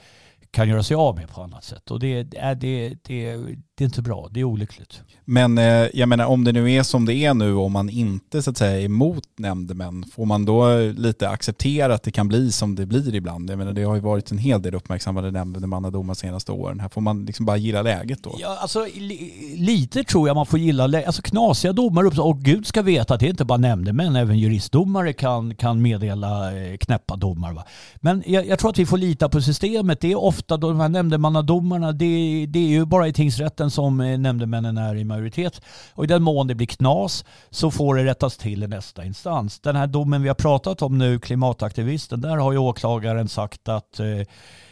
kan 0.51 0.69
göra 0.69 0.83
sig 0.83 0.95
av 0.95 1.15
med 1.15 1.29
på 1.29 1.41
annat 1.41 1.63
sätt. 1.63 1.91
Och 1.91 1.99
det, 1.99 2.23
det, 2.23 2.97
det, 3.03 3.37
det 3.79 3.83
är 3.83 3.85
inte 3.85 4.01
bra, 4.01 4.29
det 4.31 4.39
är 4.39 4.43
olyckligt. 4.43 5.01
Men 5.25 5.57
eh, 5.57 5.87
jag 5.93 6.09
menar 6.09 6.25
om 6.25 6.43
det 6.43 6.51
nu 6.51 6.71
är 6.71 6.83
som 6.83 7.05
det 7.05 7.13
är 7.13 7.33
nu, 7.33 7.53
om 7.53 7.71
man 7.71 7.89
inte 7.89 8.41
så 8.41 8.49
att 8.49 8.57
säga 8.57 8.81
är 8.81 8.85
emot 8.85 9.23
nämndemän, 9.37 10.05
får 10.15 10.25
man 10.25 10.45
då 10.45 10.77
lite 10.97 11.29
acceptera 11.29 11.93
att 11.93 12.03
det 12.03 12.11
kan 12.11 12.27
bli 12.27 12.51
som 12.51 12.75
det 12.75 12.85
blir 12.85 13.15
ibland? 13.15 13.49
Jag 13.49 13.57
menar 13.57 13.73
det 13.73 13.83
har 13.83 13.95
ju 13.95 14.01
varit 14.01 14.31
en 14.31 14.37
hel 14.37 14.61
del 14.61 14.75
uppmärksammade 14.75 15.31
nämndemannadomar 15.31 16.13
de 16.13 16.19
senaste 16.19 16.51
åren. 16.51 16.79
Här 16.79 16.89
får 16.89 17.01
man 17.01 17.25
liksom 17.25 17.45
bara 17.45 17.57
gilla 17.57 17.81
läget 17.81 18.23
då? 18.23 18.35
Ja, 18.39 18.57
alltså 18.61 18.85
li, 18.95 19.55
lite 19.57 20.03
tror 20.03 20.27
jag 20.27 20.35
man 20.35 20.45
får 20.45 20.59
gilla 20.59 20.87
läget. 20.87 21.07
Alltså 21.07 21.21
knasiga 21.21 21.73
domar 21.73 22.05
uppstår, 22.05 22.25
och 22.25 22.39
gud 22.39 22.67
ska 22.67 22.81
veta 22.81 23.13
att 23.13 23.19
det 23.19 23.25
är 23.25 23.29
inte 23.29 23.45
bara 23.45 23.57
nämndemän, 23.57 24.15
även 24.15 24.39
juristdomare 24.39 25.13
kan, 25.13 25.55
kan 25.55 25.81
meddela 25.81 26.57
eh, 26.57 26.77
knäppa 26.77 27.15
domar. 27.15 27.53
Va? 27.53 27.63
Men 27.95 28.23
jag, 28.25 28.47
jag 28.47 28.59
tror 28.59 28.69
att 28.69 28.79
vi 28.79 28.85
får 28.85 28.97
lita 28.97 29.29
på 29.29 29.41
systemet. 29.41 29.99
Det 29.99 30.11
är 30.11 30.23
ofta 30.23 30.57
de 30.57 30.79
här 30.79 30.89
nämndemannadomarna, 30.89 31.91
det, 31.91 32.45
det 32.49 32.59
är 32.59 32.69
ju 32.69 32.85
bara 32.85 33.07
i 33.07 33.13
tingsrätten 33.13 33.68
nämndemännen 33.69 33.97
som 33.97 34.01
eh, 34.01 34.19
nämndemännen 34.19 34.77
är 34.77 34.95
i 34.95 35.03
majoritet. 35.03 35.61
Och 35.93 36.03
i 36.03 36.07
den 36.07 36.23
mån 36.23 36.47
det 36.47 36.55
blir 36.55 36.67
knas 36.67 37.25
så 37.49 37.71
får 37.71 37.95
det 37.95 38.05
rättas 38.05 38.37
till 38.37 38.63
i 38.63 38.67
nästa 38.67 39.05
instans. 39.05 39.59
Den 39.59 39.75
här 39.75 39.87
domen 39.87 40.21
vi 40.21 40.27
har 40.27 40.35
pratat 40.35 40.81
om 40.81 40.97
nu, 40.97 41.19
klimataktivisten, 41.19 42.21
där 42.21 42.37
har 42.37 42.51
ju 42.51 42.57
åklagaren 42.57 43.29
sagt 43.29 43.69
att 43.69 43.99
eh, 43.99 44.07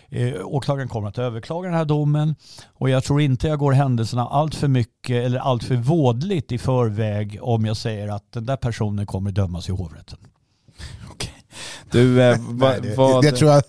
eh 0.10 0.46
åklagaren 0.46 0.90
kommer 0.90 1.08
att 1.08 1.18
överklaga 1.18 1.70
den 1.70 1.78
här 1.78 1.86
domen 1.86 2.36
och 2.74 2.90
jag 2.90 3.04
tror 3.04 3.22
inte 3.22 3.48
jag 3.48 3.60
går 3.60 3.72
händelserna 3.72 4.28
allt 4.28 4.56
för 4.56 4.68
mycket 4.68 5.26
eller 5.26 5.40
allt 5.40 5.64
för 5.64 5.76
vådligt 5.76 6.52
i 6.52 6.58
förväg 6.58 7.40
om 7.42 7.66
jag 7.66 7.78
säger 7.78 8.08
att 8.08 8.32
den 8.32 8.46
där 8.46 8.58
personen 8.58 9.06
kommer 9.06 9.32
dömas 9.32 9.70
i 9.70 9.72
hovrätten. 9.72 10.18
Du, 11.92 12.22
eh, 12.22 12.38
va, 12.50 12.70
Nej, 12.70 12.80
det, 12.82 12.96
vad... 12.96 13.24
det, 13.24 13.32
tror 13.32 13.52
jag, 13.52 13.64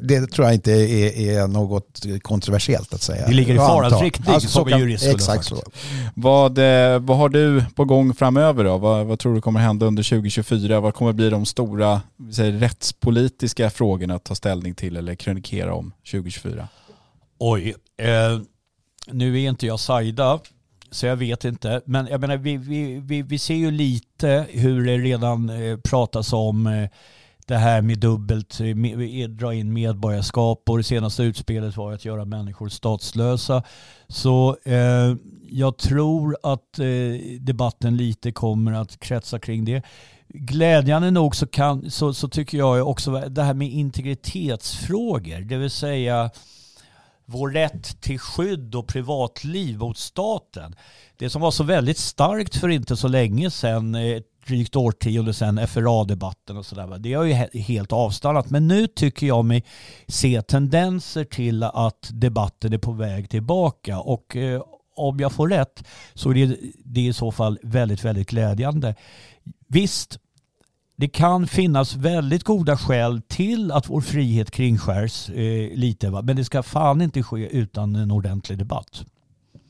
det 0.00 0.26
tror 0.26 0.46
jag 0.46 0.54
inte 0.54 0.72
är, 0.72 1.20
är 1.40 1.46
något 1.46 2.02
kontroversiellt 2.22 2.94
att 2.94 3.02
säga. 3.02 3.26
Det 3.26 3.32
ligger 3.34 3.54
i 3.54 3.58
farans 3.58 4.02
riktning, 4.02 4.34
Alltså, 4.34 4.48
så 4.48 4.58
som 4.58 4.68
kan- 4.70 4.80
jurist 4.80 5.00
skulle 5.02 5.12
ha 5.12 5.16
Exakt 5.16 5.44
sagt. 5.44 5.62
så. 5.64 5.70
Vad, 6.14 6.58
eh, 6.58 6.98
vad 6.98 7.16
har 7.16 7.28
du 7.28 7.64
på 7.74 7.84
gång 7.84 8.14
framöver 8.14 8.64
då? 8.64 8.78
Vad, 8.78 9.06
vad 9.06 9.18
tror 9.18 9.34
du 9.34 9.40
kommer 9.40 9.60
hända 9.60 9.86
under 9.86 10.02
2024? 10.02 10.80
Vad 10.80 10.94
kommer 10.94 11.12
bli 11.12 11.30
de 11.30 11.46
stora 11.46 12.00
säger, 12.32 12.52
rättspolitiska 12.52 13.70
frågorna 13.70 14.14
att 14.14 14.24
ta 14.24 14.34
ställning 14.34 14.74
till 14.74 14.96
eller 14.96 15.14
krönikera 15.14 15.74
om 15.74 15.92
2024? 16.10 16.68
Oj, 17.38 17.74
eh, 17.98 18.40
nu 19.12 19.42
är 19.42 19.48
inte 19.48 19.66
jag 19.66 19.80
Saida 19.80 20.40
så 20.90 21.06
jag 21.06 21.16
vet 21.16 21.44
inte. 21.44 21.80
Men 21.86 22.06
jag 22.06 22.20
menar, 22.20 22.36
vi, 22.36 22.56
vi, 22.56 23.00
vi, 23.00 23.22
vi 23.22 23.38
ser 23.38 23.54
ju 23.54 23.70
lite 23.70 24.46
hur 24.50 24.86
det 24.86 24.98
redan 24.98 25.50
eh, 25.50 25.76
pratas 25.76 26.32
om 26.32 26.66
eh, 26.66 26.88
det 27.46 27.56
här 27.56 27.82
med 27.82 27.98
dubbelt, 27.98 28.60
med, 28.60 29.30
dra 29.30 29.54
in 29.54 29.72
medborgarskap 29.72 30.62
och 30.66 30.76
det 30.76 30.84
senaste 30.84 31.22
utspelet 31.22 31.76
var 31.76 31.92
att 31.92 32.04
göra 32.04 32.24
människor 32.24 32.68
statslösa. 32.68 33.62
Så 34.08 34.56
eh, 34.64 35.14
jag 35.48 35.76
tror 35.76 36.36
att 36.42 36.78
eh, 36.78 36.86
debatten 37.40 37.96
lite 37.96 38.32
kommer 38.32 38.72
att 38.72 39.00
kretsa 39.00 39.38
kring 39.38 39.64
det. 39.64 39.82
Glädjande 40.28 41.10
nog 41.10 41.36
så, 41.36 41.46
kan, 41.46 41.90
så, 41.90 42.14
så 42.14 42.28
tycker 42.28 42.58
jag 42.58 42.88
också 42.88 43.10
det 43.10 43.42
här 43.42 43.54
med 43.54 43.68
integritetsfrågor, 43.68 45.40
det 45.40 45.56
vill 45.56 45.70
säga 45.70 46.30
vår 47.24 47.50
rätt 47.50 48.00
till 48.00 48.18
skydd 48.18 48.74
och 48.74 48.86
privatliv 48.88 49.78
mot 49.78 49.98
staten. 49.98 50.74
Det 51.16 51.30
som 51.30 51.42
var 51.42 51.50
så 51.50 51.64
väldigt 51.64 51.98
starkt 51.98 52.56
för 52.56 52.68
inte 52.68 52.96
så 52.96 53.08
länge 53.08 53.50
sedan, 53.50 53.94
eh, 53.94 54.22
drygt 54.46 54.76
årtionde 54.76 55.34
sedan, 55.34 55.66
FRA-debatten 55.66 56.56
och 56.56 56.66
sådär. 56.66 56.98
Det 56.98 57.14
har 57.14 57.24
ju 57.24 57.34
helt 57.60 57.92
avstannat. 57.92 58.50
Men 58.50 58.68
nu 58.68 58.86
tycker 58.86 59.26
jag 59.26 59.44
mig 59.44 59.64
se 60.08 60.42
tendenser 60.42 61.24
till 61.24 61.62
att 61.62 62.08
debatten 62.12 62.72
är 62.72 62.78
på 62.78 62.92
väg 62.92 63.30
tillbaka. 63.30 64.00
Och 64.00 64.36
eh, 64.36 64.62
om 64.96 65.20
jag 65.20 65.32
får 65.32 65.48
rätt 65.48 65.84
så 66.14 66.30
är 66.30 66.34
det, 66.34 66.56
det 66.84 67.00
är 67.00 67.08
i 67.08 67.12
så 67.12 67.32
fall 67.32 67.58
väldigt, 67.62 68.04
väldigt 68.04 68.30
glädjande. 68.30 68.94
Visst, 69.68 70.18
det 70.96 71.08
kan 71.08 71.46
finnas 71.46 71.94
väldigt 71.94 72.44
goda 72.44 72.76
skäl 72.76 73.22
till 73.28 73.72
att 73.72 73.88
vår 73.88 74.00
frihet 74.00 74.50
kringskärs 74.50 75.30
eh, 75.30 75.76
lite. 75.76 76.10
Va? 76.10 76.22
Men 76.22 76.36
det 76.36 76.44
ska 76.44 76.62
fan 76.62 77.02
inte 77.02 77.22
ske 77.22 77.48
utan 77.48 77.96
en 77.96 78.10
ordentlig 78.10 78.58
debatt. 78.58 79.04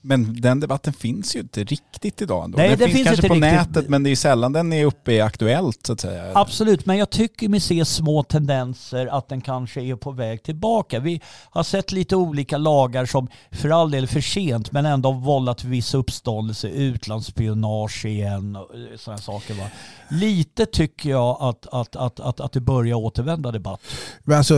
Men 0.06 0.40
den 0.40 0.60
debatten 0.60 0.92
finns 0.92 1.36
ju 1.36 1.40
inte 1.40 1.64
riktigt 1.64 2.22
idag 2.22 2.44
ändå. 2.44 2.58
Nej, 2.58 2.68
den 2.68 2.78
det 2.78 2.84
finns, 2.84 2.96
finns 2.96 3.06
kanske 3.06 3.26
inte 3.26 3.28
på 3.28 3.34
riktigt. 3.34 3.74
nätet 3.74 3.88
men 3.88 4.02
det 4.02 4.10
är 4.10 4.16
sällan 4.16 4.52
den 4.52 4.72
är 4.72 4.84
uppe 4.84 5.12
i 5.12 5.20
Aktuellt 5.20 5.86
så 5.86 5.92
att 5.92 6.00
säga. 6.00 6.32
Absolut, 6.34 6.86
men 6.86 6.96
jag 6.96 7.10
tycker 7.10 7.48
mig 7.48 7.60
se 7.60 7.84
små 7.84 8.22
tendenser 8.22 9.06
att 9.06 9.28
den 9.28 9.40
kanske 9.40 9.80
är 9.82 9.96
på 9.96 10.10
väg 10.10 10.42
tillbaka. 10.42 11.00
Vi 11.00 11.20
har 11.50 11.62
sett 11.62 11.92
lite 11.92 12.16
olika 12.16 12.58
lagar 12.58 13.06
som 13.06 13.28
för 13.50 13.70
all 13.70 13.90
del 13.90 14.06
för 14.06 14.20
sent 14.20 14.72
men 14.72 14.86
ändå 14.86 15.12
har 15.12 15.20
vållat 15.20 15.64
viss 15.64 15.94
uppståndelse, 15.94 16.68
utlandsspionage 16.68 18.04
igen 18.04 18.56
och 18.56 18.70
sådana 18.96 19.18
saker. 19.18 19.54
Va? 19.54 19.64
Lite 20.08 20.66
tycker 20.66 21.10
jag 21.10 21.36
att, 21.40 21.66
att, 21.66 21.96
att, 21.96 22.20
att, 22.20 22.40
att 22.40 22.52
det 22.52 22.60
börjar 22.60 22.96
återvända 22.96 23.52
debatt. 23.52 23.80
Men 24.24 24.38
alltså, 24.38 24.54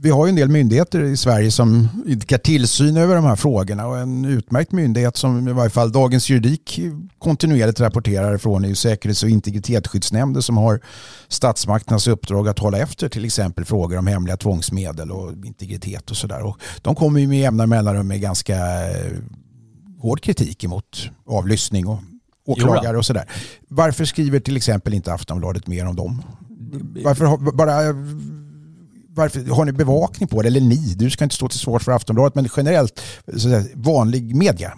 vi 0.00 0.10
har 0.10 0.26
ju 0.26 0.30
en 0.30 0.36
del 0.36 0.48
myndigheter 0.48 1.02
i 1.02 1.16
Sverige 1.16 1.50
som 1.50 1.88
idkar 2.06 2.38
tillsyn 2.38 2.96
över 2.96 3.14
de 3.14 3.24
här 3.24 3.36
frågorna 3.36 3.86
och 3.86 3.98
en 3.98 4.24
utmärkt 4.24 4.72
myndighet 4.80 5.16
som 5.16 5.48
i 5.48 5.52
varje 5.52 5.70
fall 5.70 5.92
Dagens 5.92 6.30
Juridik 6.30 6.80
kontinuerligt 7.18 7.80
rapporterar 7.80 8.34
ifrån 8.34 8.64
är 8.64 8.68
ju 8.68 8.74
Säkerhets 8.74 9.22
och 9.22 9.28
integritetsskyddsnämnden 9.28 10.42
som 10.42 10.56
har 10.56 10.80
statsmakternas 11.28 12.06
uppdrag 12.06 12.48
att 12.48 12.58
hålla 12.58 12.78
efter 12.78 13.08
till 13.08 13.24
exempel 13.24 13.64
frågor 13.64 13.98
om 13.98 14.06
hemliga 14.06 14.36
tvångsmedel 14.36 15.10
och 15.10 15.32
integritet 15.44 16.10
och 16.10 16.16
sådär. 16.16 16.54
De 16.82 16.94
kommer 16.94 17.20
ju 17.20 17.26
med 17.26 17.38
jämna 17.38 17.66
mellanrum 17.66 18.08
med 18.08 18.20
ganska 18.20 18.56
eh, 18.90 19.12
hård 19.98 20.20
kritik 20.20 20.64
emot 20.64 21.10
avlyssning 21.26 21.86
och 21.86 22.00
åklagare 22.46 22.98
och 22.98 23.06
sådär. 23.06 23.24
Varför 23.68 24.04
skriver 24.04 24.40
till 24.40 24.56
exempel 24.56 24.94
inte 24.94 25.12
Aftonbladet 25.12 25.66
mer 25.66 25.86
om 25.86 25.96
dem? 25.96 26.22
Varför 27.04 27.52
bara, 27.52 27.80
varför, 29.14 29.54
har 29.54 29.64
ni 29.64 29.72
bevakning 29.72 30.28
på 30.28 30.42
det? 30.42 30.48
Eller 30.48 30.60
ni, 30.60 30.94
du 30.96 31.10
ska 31.10 31.24
inte 31.24 31.36
stå 31.36 31.48
till 31.48 31.58
svars 31.58 31.84
för 31.84 31.92
Aftonbladet, 31.92 32.34
men 32.34 32.48
generellt 32.56 33.00
så 33.26 33.34
att 33.34 33.40
säga, 33.40 33.64
vanlig 33.74 34.36
media. 34.36 34.72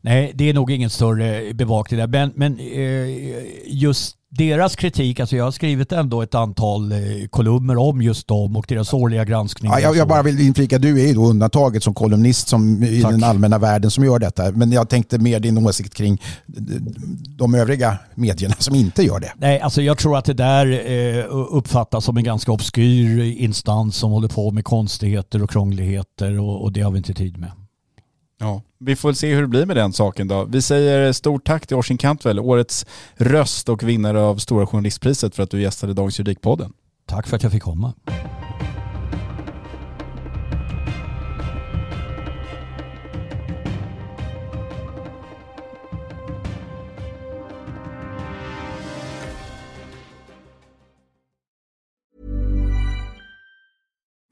Nej, 0.00 0.32
det 0.34 0.48
är 0.48 0.54
nog 0.54 0.70
ingen 0.70 0.90
större 0.90 1.54
bevakning 1.54 2.00
där. 2.00 2.06
Men, 2.06 2.32
men 2.36 2.58
eh, 2.58 3.46
just 3.66 4.16
deras 4.36 4.76
kritik, 4.76 5.20
alltså 5.20 5.36
jag 5.36 5.44
har 5.44 5.50
skrivit 5.50 5.92
ändå 5.92 6.22
ett 6.22 6.34
antal 6.34 6.92
eh, 6.92 6.98
kolumner 7.30 7.76
om 7.76 8.02
just 8.02 8.28
dem 8.28 8.56
och 8.56 8.64
deras 8.68 8.92
årliga 8.92 9.24
granskningar. 9.24 9.78
Ja, 9.78 9.80
jag, 9.80 9.96
jag 9.96 10.08
bara 10.08 10.22
vill 10.22 10.40
inflika, 10.40 10.78
du 10.78 11.00
är 11.02 11.06
ju 11.06 11.14
då 11.14 11.26
undantaget 11.26 11.82
som 11.82 11.94
kolumnist 11.94 12.48
som, 12.48 12.82
i 12.82 13.02
Tack. 13.02 13.10
den 13.10 13.24
allmänna 13.24 13.58
världen 13.58 13.90
som 13.90 14.04
gör 14.04 14.18
detta. 14.18 14.50
Men 14.50 14.72
jag 14.72 14.88
tänkte 14.88 15.18
mer 15.18 15.40
din 15.40 15.66
åsikt 15.66 15.94
kring 15.94 16.22
de 17.38 17.54
övriga 17.54 17.98
medierna 18.14 18.54
som 18.58 18.74
inte 18.74 19.02
gör 19.02 19.20
det. 19.20 19.32
Nej, 19.36 19.60
alltså 19.60 19.82
jag 19.82 19.98
tror 19.98 20.18
att 20.18 20.24
det 20.24 20.34
där 20.34 20.90
eh, 20.90 21.24
uppfattas 21.30 22.04
som 22.04 22.16
en 22.16 22.24
ganska 22.24 22.52
obskyr 22.52 23.20
instans 23.20 23.96
som 23.96 24.10
håller 24.10 24.28
på 24.28 24.50
med 24.50 24.64
konstigheter 24.64 25.42
och 25.42 25.50
krångligheter 25.50 26.40
och, 26.40 26.62
och 26.62 26.72
det 26.72 26.80
har 26.80 26.90
vi 26.90 26.98
inte 26.98 27.14
tid 27.14 27.38
med. 27.38 27.50
Ja, 28.38 28.62
vi 28.78 28.96
får 28.96 29.08
väl 29.08 29.16
se 29.16 29.34
hur 29.34 29.42
det 29.42 29.48
blir 29.48 29.66
med 29.66 29.76
den 29.76 29.92
saken 29.92 30.28
då. 30.28 30.44
Vi 30.44 30.62
säger 30.62 31.12
stort 31.12 31.44
tack 31.46 31.66
till 31.66 31.76
Orsin 31.76 31.98
Cantwell, 31.98 32.40
årets 32.40 32.86
röst 33.14 33.68
och 33.68 33.82
vinnare 33.82 34.20
av 34.20 34.36
Stora 34.36 34.66
Journalistpriset 34.66 35.34
för 35.34 35.42
att 35.42 35.50
du 35.50 35.62
gästade 35.62 35.94
Dagens 35.94 36.18
Juridikpodden. 36.18 36.72
Tack 37.06 37.28
för 37.28 37.36
att 37.36 37.42
jag 37.42 37.52
fick 37.52 37.62
komma. 37.62 37.94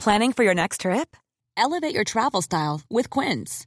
Planning 0.05 0.33
for 0.33 0.45
your 0.45 0.55
next 0.55 0.81
trip? 0.81 1.17
Elevate 1.57 1.95
your 1.95 2.05
travel 2.05 2.43
style 2.43 2.81
with 2.91 3.09
Quince. 3.09 3.67